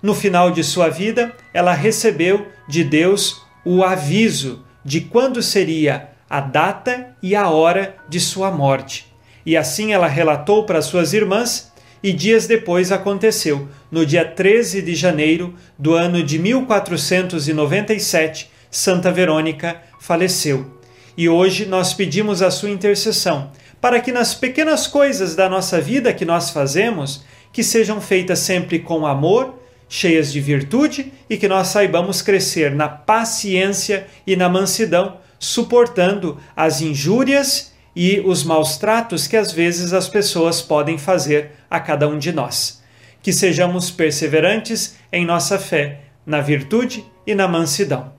No 0.00 0.14
final 0.14 0.50
de 0.50 0.62
sua 0.62 0.88
vida, 0.88 1.32
ela 1.52 1.72
recebeu 1.72 2.46
de 2.68 2.84
Deus 2.84 3.42
o 3.64 3.82
aviso 3.82 4.64
de 4.84 5.00
quando 5.00 5.42
seria 5.42 6.13
a 6.34 6.40
data 6.40 7.14
e 7.22 7.36
a 7.36 7.48
hora 7.48 7.94
de 8.08 8.18
sua 8.18 8.50
morte. 8.50 9.06
E 9.46 9.56
assim 9.56 9.92
ela 9.92 10.08
relatou 10.08 10.64
para 10.64 10.82
suas 10.82 11.12
irmãs, 11.12 11.72
e 12.02 12.12
dias 12.12 12.48
depois 12.48 12.90
aconteceu, 12.90 13.68
no 13.88 14.04
dia 14.04 14.24
13 14.24 14.82
de 14.82 14.96
janeiro 14.96 15.54
do 15.78 15.94
ano 15.94 16.24
de 16.24 16.40
1497, 16.40 18.50
Santa 18.68 19.12
Verônica 19.12 19.80
faleceu. 20.00 20.80
E 21.16 21.28
hoje 21.28 21.66
nós 21.66 21.94
pedimos 21.94 22.42
a 22.42 22.50
sua 22.50 22.70
intercessão, 22.70 23.52
para 23.80 24.00
que 24.00 24.10
nas 24.10 24.34
pequenas 24.34 24.88
coisas 24.88 25.36
da 25.36 25.48
nossa 25.48 25.80
vida 25.80 26.12
que 26.12 26.24
nós 26.24 26.50
fazemos, 26.50 27.24
que 27.52 27.62
sejam 27.62 28.00
feitas 28.00 28.40
sempre 28.40 28.80
com 28.80 29.06
amor 29.06 29.62
cheias 29.88 30.32
de 30.32 30.40
virtude 30.40 31.12
e 31.30 31.36
que 31.36 31.46
nós 31.46 31.68
saibamos 31.68 32.20
crescer 32.20 32.74
na 32.74 32.88
paciência 32.88 34.08
e 34.26 34.34
na 34.34 34.48
mansidão, 34.48 35.22
suportando 35.38 36.38
as 36.56 36.80
injúrias 36.80 37.72
e 37.94 38.20
os 38.20 38.42
maus 38.42 38.76
tratos 38.76 39.26
que 39.26 39.36
às 39.36 39.52
vezes 39.52 39.92
as 39.92 40.08
pessoas 40.08 40.60
podem 40.60 40.98
fazer 40.98 41.52
a 41.70 41.78
cada 41.78 42.08
um 42.08 42.18
de 42.18 42.32
nós. 42.32 42.82
Que 43.22 43.32
sejamos 43.32 43.90
perseverantes 43.90 44.96
em 45.12 45.24
nossa 45.24 45.58
fé, 45.58 46.00
na 46.26 46.40
virtude 46.40 47.04
e 47.26 47.34
na 47.34 47.46
mansidão. 47.46 48.12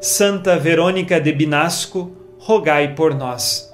Santa 0.00 0.58
Verônica 0.58 1.20
de 1.20 1.32
Binasco, 1.32 2.12
rogai 2.38 2.94
por 2.94 3.14
nós. 3.14 3.70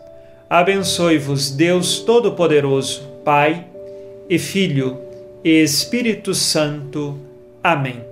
Abençoe-vos 0.48 1.50
Deus 1.50 2.00
Todo-Poderoso, 2.00 3.02
Pai 3.24 3.66
e 4.28 4.38
Filho 4.38 5.00
e 5.44 5.62
Espírito 5.62 6.34
Santo. 6.34 7.18
Amém. 7.62 8.04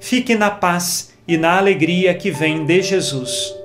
Fique 0.00 0.34
na 0.34 0.50
paz 0.50 1.12
e 1.26 1.36
na 1.36 1.58
alegria 1.58 2.14
que 2.14 2.30
vem 2.30 2.64
de 2.64 2.82
Jesus. 2.82 3.57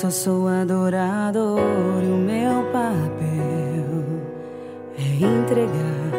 Só 0.00 0.08
sou 0.08 0.48
adorador 0.48 1.60
e 2.02 2.06
o 2.06 2.16
meu 2.16 2.64
papel 2.72 3.84
é 4.96 5.02
entregar 5.22 6.10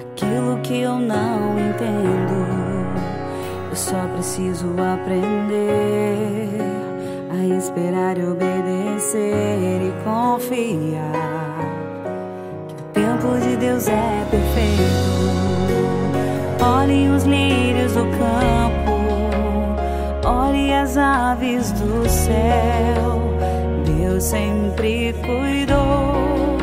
aquilo 0.00 0.58
que 0.62 0.80
eu 0.80 0.98
não 0.98 1.58
entendo. 1.58 2.46
Eu 3.68 3.76
só 3.76 4.08
preciso 4.14 4.68
aprender 4.94 6.48
a 7.30 7.44
esperar 7.58 8.16
e 8.16 8.22
obedecer. 8.22 9.60
confiar 10.02 11.12
que 12.68 12.74
o 12.74 12.86
tempo 12.94 13.38
de 13.38 13.56
Deus 13.56 13.86
é 13.86 14.26
perfeito. 14.30 15.20
Olhem 16.64 17.14
os 17.14 17.24
lírios 17.24 17.92
do 17.92 18.04
campo, 18.04 18.79
olhe 20.30 20.72
as 20.72 20.96
aves 20.96 21.72
do 21.72 22.08
céu. 22.08 23.20
Deus 23.84 24.24
sempre 24.24 25.12
cuidou 25.26 26.56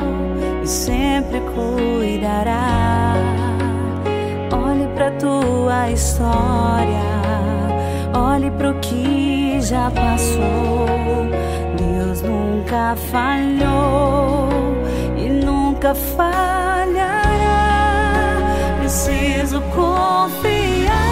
e 0.63 0.67
sempre 0.67 1.41
cuidará. 1.53 3.15
Olhe 4.51 4.87
para 4.95 5.11
tua 5.11 5.91
história, 5.91 7.11
olhe 8.13 8.49
para 8.51 8.71
o 8.71 8.79
que 8.79 9.59
já 9.61 9.91
passou. 9.91 10.87
Deus 11.77 12.21
nunca 12.21 12.95
falhou 13.11 14.49
e 15.17 15.29
nunca 15.29 15.93
falhará. 15.93 17.27
Preciso 18.79 19.61
confiar. 19.75 21.06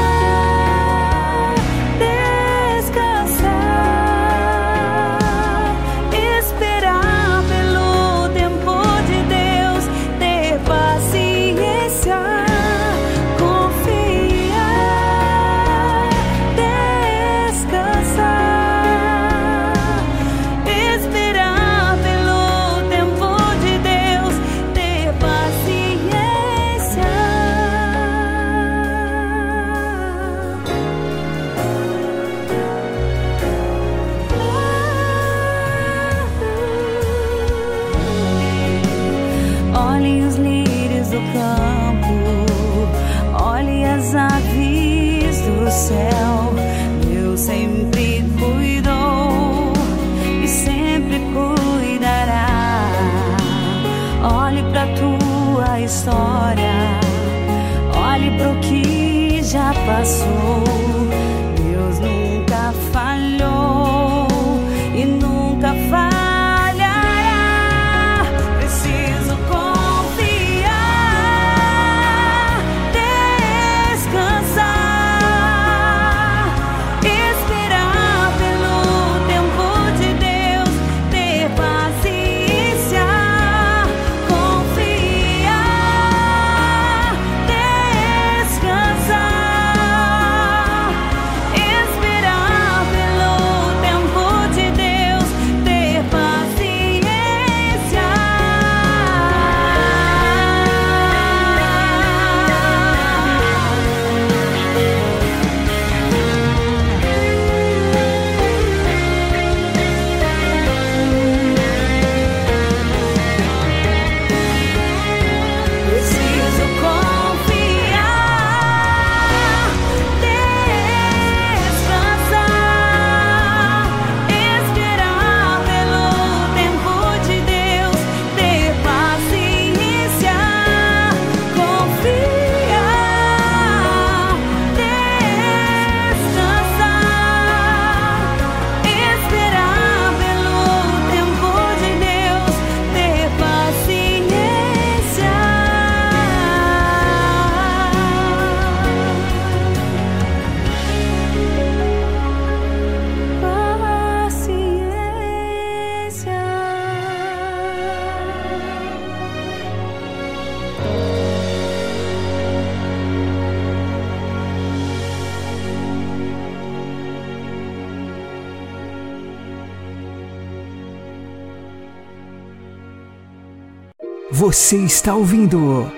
Você 174.38 174.76
está 174.80 175.16
ouvindo 175.16 175.90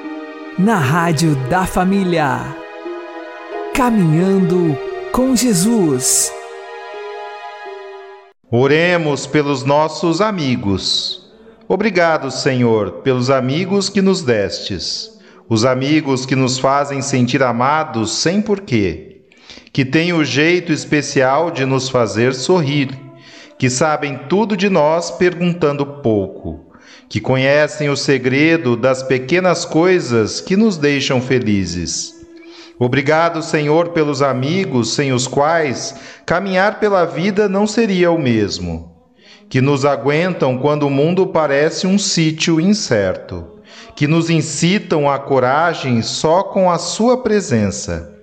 na 0.59 0.77
Rádio 0.77 1.35
da 1.49 1.65
Família. 1.65 2.55
Caminhando 3.73 4.77
com 5.11 5.35
Jesus. 5.35 6.31
Oremos 8.51 9.25
pelos 9.25 9.63
nossos 9.63 10.21
amigos. 10.21 11.33
Obrigado, 11.67 12.29
Senhor, 12.29 13.01
pelos 13.01 13.31
amigos 13.31 13.89
que 13.89 14.03
nos 14.03 14.21
destes, 14.21 15.19
os 15.49 15.65
amigos 15.65 16.23
que 16.23 16.35
nos 16.35 16.59
fazem 16.59 17.01
sentir 17.01 17.41
amados 17.41 18.11
sem 18.19 18.39
porquê, 18.39 19.23
que 19.73 19.83
têm 19.83 20.13
o 20.13 20.23
jeito 20.23 20.71
especial 20.71 21.49
de 21.49 21.65
nos 21.65 21.89
fazer 21.89 22.35
sorrir, 22.35 22.91
que 23.57 23.67
sabem 23.67 24.15
tudo 24.29 24.55
de 24.55 24.69
nós 24.69 25.09
perguntando 25.09 25.83
pouco, 26.03 26.66
que 27.09 27.21
conhecem 27.21 27.89
o 27.89 27.95
segredo 27.95 28.75
das 28.75 29.01
pequenas 29.01 29.63
coisas 29.63 30.41
que 30.41 30.57
nos 30.57 30.77
deixam 30.77 31.21
felizes. 31.21 32.13
Obrigado, 32.79 33.41
Senhor, 33.41 33.89
pelos 33.89 34.21
amigos 34.21 34.93
sem 34.93 35.11
os 35.11 35.25
quais 35.25 35.95
caminhar 36.25 36.79
pela 36.79 37.05
vida 37.05 37.49
não 37.49 37.65
seria 37.65 38.11
o 38.11 38.19
mesmo. 38.19 38.95
Que 39.49 39.61
nos 39.61 39.85
aguentam 39.85 40.57
quando 40.57 40.83
o 40.83 40.89
mundo 40.89 41.25
parece 41.27 41.87
um 41.87 41.97
sítio 41.97 42.59
incerto. 42.59 43.45
Que 43.95 44.05
nos 44.05 44.29
incitam 44.29 45.09
à 45.09 45.17
coragem 45.17 46.01
só 46.01 46.43
com 46.43 46.69
a 46.69 46.77
Sua 46.77 47.23
presença. 47.23 48.13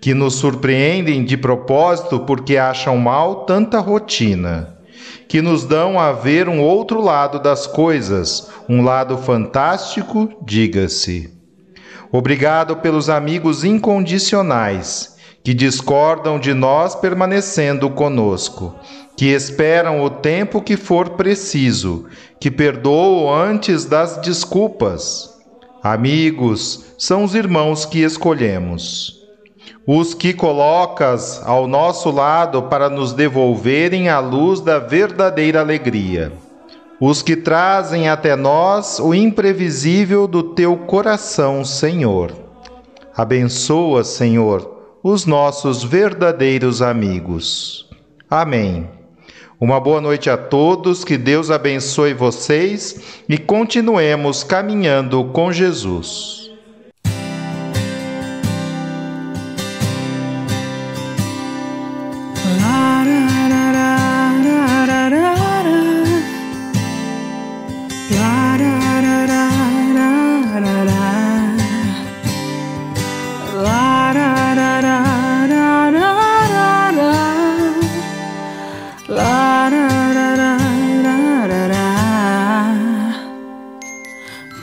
Que 0.00 0.12
nos 0.12 0.36
surpreendem 0.36 1.24
de 1.24 1.36
propósito 1.36 2.20
porque 2.20 2.56
acham 2.56 2.96
mal 2.96 3.44
tanta 3.44 3.78
rotina. 3.78 4.73
Que 5.28 5.40
nos 5.40 5.64
dão 5.64 5.98
a 5.98 6.12
ver 6.12 6.48
um 6.48 6.60
outro 6.60 7.00
lado 7.00 7.38
das 7.38 7.66
coisas, 7.66 8.50
um 8.68 8.82
lado 8.82 9.18
fantástico, 9.18 10.28
diga-se. 10.42 11.32
Obrigado 12.12 12.76
pelos 12.76 13.08
amigos 13.08 13.64
incondicionais 13.64 15.14
que 15.42 15.52
discordam 15.52 16.38
de 16.38 16.54
nós 16.54 16.94
permanecendo 16.94 17.90
conosco, 17.90 18.74
que 19.16 19.26
esperam 19.26 20.02
o 20.02 20.08
tempo 20.08 20.62
que 20.62 20.76
for 20.76 21.10
preciso, 21.10 22.06
que 22.40 22.50
perdoam 22.50 23.34
antes 23.34 23.84
das 23.84 24.16
desculpas. 24.18 25.30
Amigos 25.82 26.94
são 26.96 27.24
os 27.24 27.34
irmãos 27.34 27.84
que 27.84 27.98
escolhemos. 27.98 29.23
Os 29.86 30.14
que 30.14 30.32
colocas 30.32 31.42
ao 31.44 31.66
nosso 31.66 32.10
lado 32.10 32.62
para 32.62 32.88
nos 32.88 33.12
devolverem 33.12 34.08
a 34.08 34.18
luz 34.18 34.60
da 34.60 34.78
verdadeira 34.78 35.60
alegria. 35.60 36.32
os 37.00 37.20
que 37.22 37.36
trazem 37.36 38.08
até 38.08 38.34
nós 38.36 38.98
o 38.98 39.12
imprevisível 39.12 40.26
do 40.26 40.42
teu 40.42 40.76
coração, 40.76 41.64
Senhor. 41.64 42.32
Abençoa, 43.14 44.02
Senhor, 44.04 44.98
os 45.02 45.26
nossos 45.26 45.82
verdadeiros 45.82 46.80
amigos. 46.80 47.90
Amém. 48.30 48.88
Uma 49.60 49.78
boa 49.78 50.00
noite 50.00 50.30
a 50.30 50.36
todos, 50.36 51.04
que 51.04 51.18
Deus 51.18 51.50
abençoe 51.50 52.14
vocês 52.14 53.22
e 53.28 53.36
continuemos 53.36 54.42
caminhando 54.42 55.24
com 55.26 55.52
Jesus. 55.52 56.43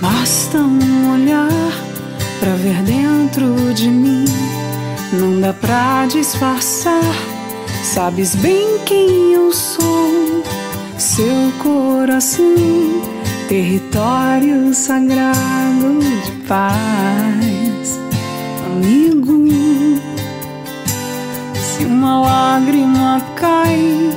Basta 0.01 0.57
um 0.57 1.13
olhar 1.13 1.71
pra 2.39 2.55
ver 2.55 2.81
dentro 2.81 3.71
de 3.75 3.87
mim, 3.87 4.25
não 5.13 5.39
dá 5.39 5.53
pra 5.53 6.07
disfarçar. 6.07 7.03
Sabes 7.83 8.33
bem 8.33 8.79
quem 8.83 9.33
eu 9.33 9.53
sou, 9.53 10.43
seu 10.97 11.51
coração, 11.61 12.55
território 13.47 14.73
sagrado 14.73 15.99
de 16.25 16.31
paz, 16.47 17.99
amigo. 18.65 19.45
Se 21.61 21.85
uma 21.85 22.21
lágrima 22.21 23.21
cai, 23.35 24.09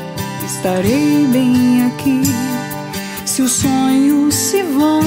estarei 0.47 1.27
bem 1.31 1.85
aqui. 1.89 2.23
Se 3.27 3.43
os 3.43 3.53
sonhos 3.53 4.35
se 4.35 4.63
vão, 4.63 5.03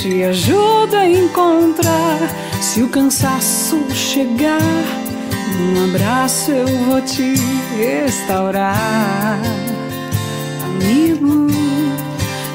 te 0.00 0.22
ajudo 0.22 0.96
a 0.96 1.04
encontrar. 1.06 2.18
Se 2.60 2.82
o 2.82 2.88
cansaço 2.88 3.76
chegar, 3.92 4.60
num 5.58 5.84
abraço 5.90 6.52
eu 6.52 6.66
vou 6.84 7.00
te 7.00 7.34
restaurar. 7.76 9.40
Amigo, 10.64 11.48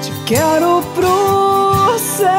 te 0.01 0.11
quero 0.25 0.81
pro 0.95 1.99
céu. 1.99 2.29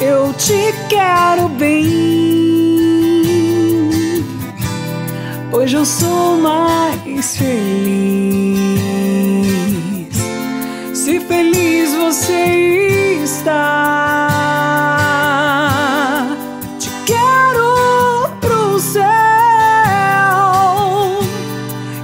Eu 0.00 0.32
te 0.34 0.74
quero 0.88 1.48
bem. 1.50 1.90
Hoje 5.52 5.76
eu 5.76 5.84
sou 5.84 6.38
mais 6.38 7.36
feliz. 7.36 8.40
Se 10.94 11.18
feliz 11.20 11.79
você 12.10 13.20
está, 13.22 14.26
te 16.76 16.90
quero 17.06 18.28
pro 18.40 18.80
céu. 18.80 19.04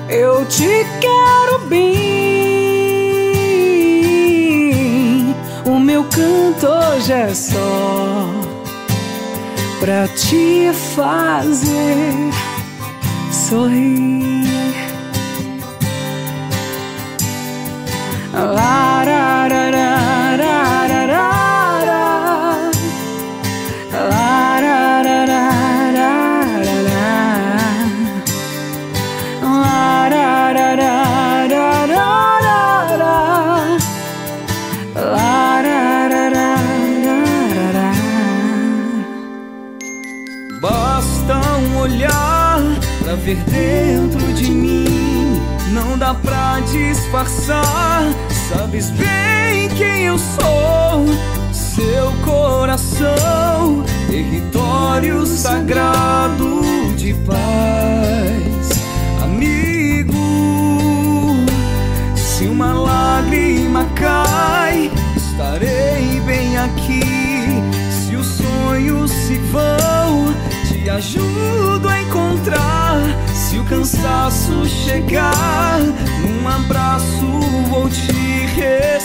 Eu 0.08 0.46
te 0.46 0.86
quero 1.00 1.58
bem. 1.66 1.96
O 5.64 5.80
meu 5.80 6.04
canto 6.04 6.68
hoje 6.68 7.12
é 7.12 7.34
só 7.34 8.30
pra 9.80 10.06
te 10.06 10.70
fazer 10.94 12.14
sorrir. 13.32 14.36
La, 18.32 19.02
ra, 19.02 19.48
ra, 19.48 19.70
ra, 19.70 19.85
pra 43.26 43.34
ver 43.34 43.36
dentro 43.50 44.32
de 44.34 44.50
mim. 44.50 45.40
Não 45.72 45.98
dá 45.98 46.14
pra 46.14 46.60
disfarçar. 46.60 48.04
Sabes 48.48 48.90
bem 48.90 49.68
quem 49.76 50.04
eu 50.04 50.18
sou. 50.18 51.06
Seu 51.52 52.12
coração, 52.24 53.84
território 54.08 55.26
sagrado 55.26 56.62
de 56.96 57.12
paz, 57.14 58.82
amigo. 59.22 60.14
Se 62.16 62.44
uma 62.44 62.72
lágrima 62.72 63.84
cai, 63.94 64.90
estarei 65.16 66.20
bem 66.24 66.56
aqui. 66.56 67.02
Se 67.90 68.16
os 68.16 68.26
sonhos 68.26 69.10
se 69.10 69.36
vão, 69.52 70.34
te 70.86 70.90
ajudo 70.90 71.88
a 71.88 72.00
encontrar. 72.00 73.00
Se 73.34 73.58
o 73.58 73.64
cansaço 73.64 74.64
chegar, 74.66 75.80
num 76.20 76.48
abraço 76.48 77.26
vou 77.68 77.88
te 77.88 78.12
restaurar. 78.54 78.95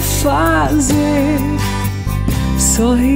Fazer 0.00 1.40
sorrir. 2.58 3.15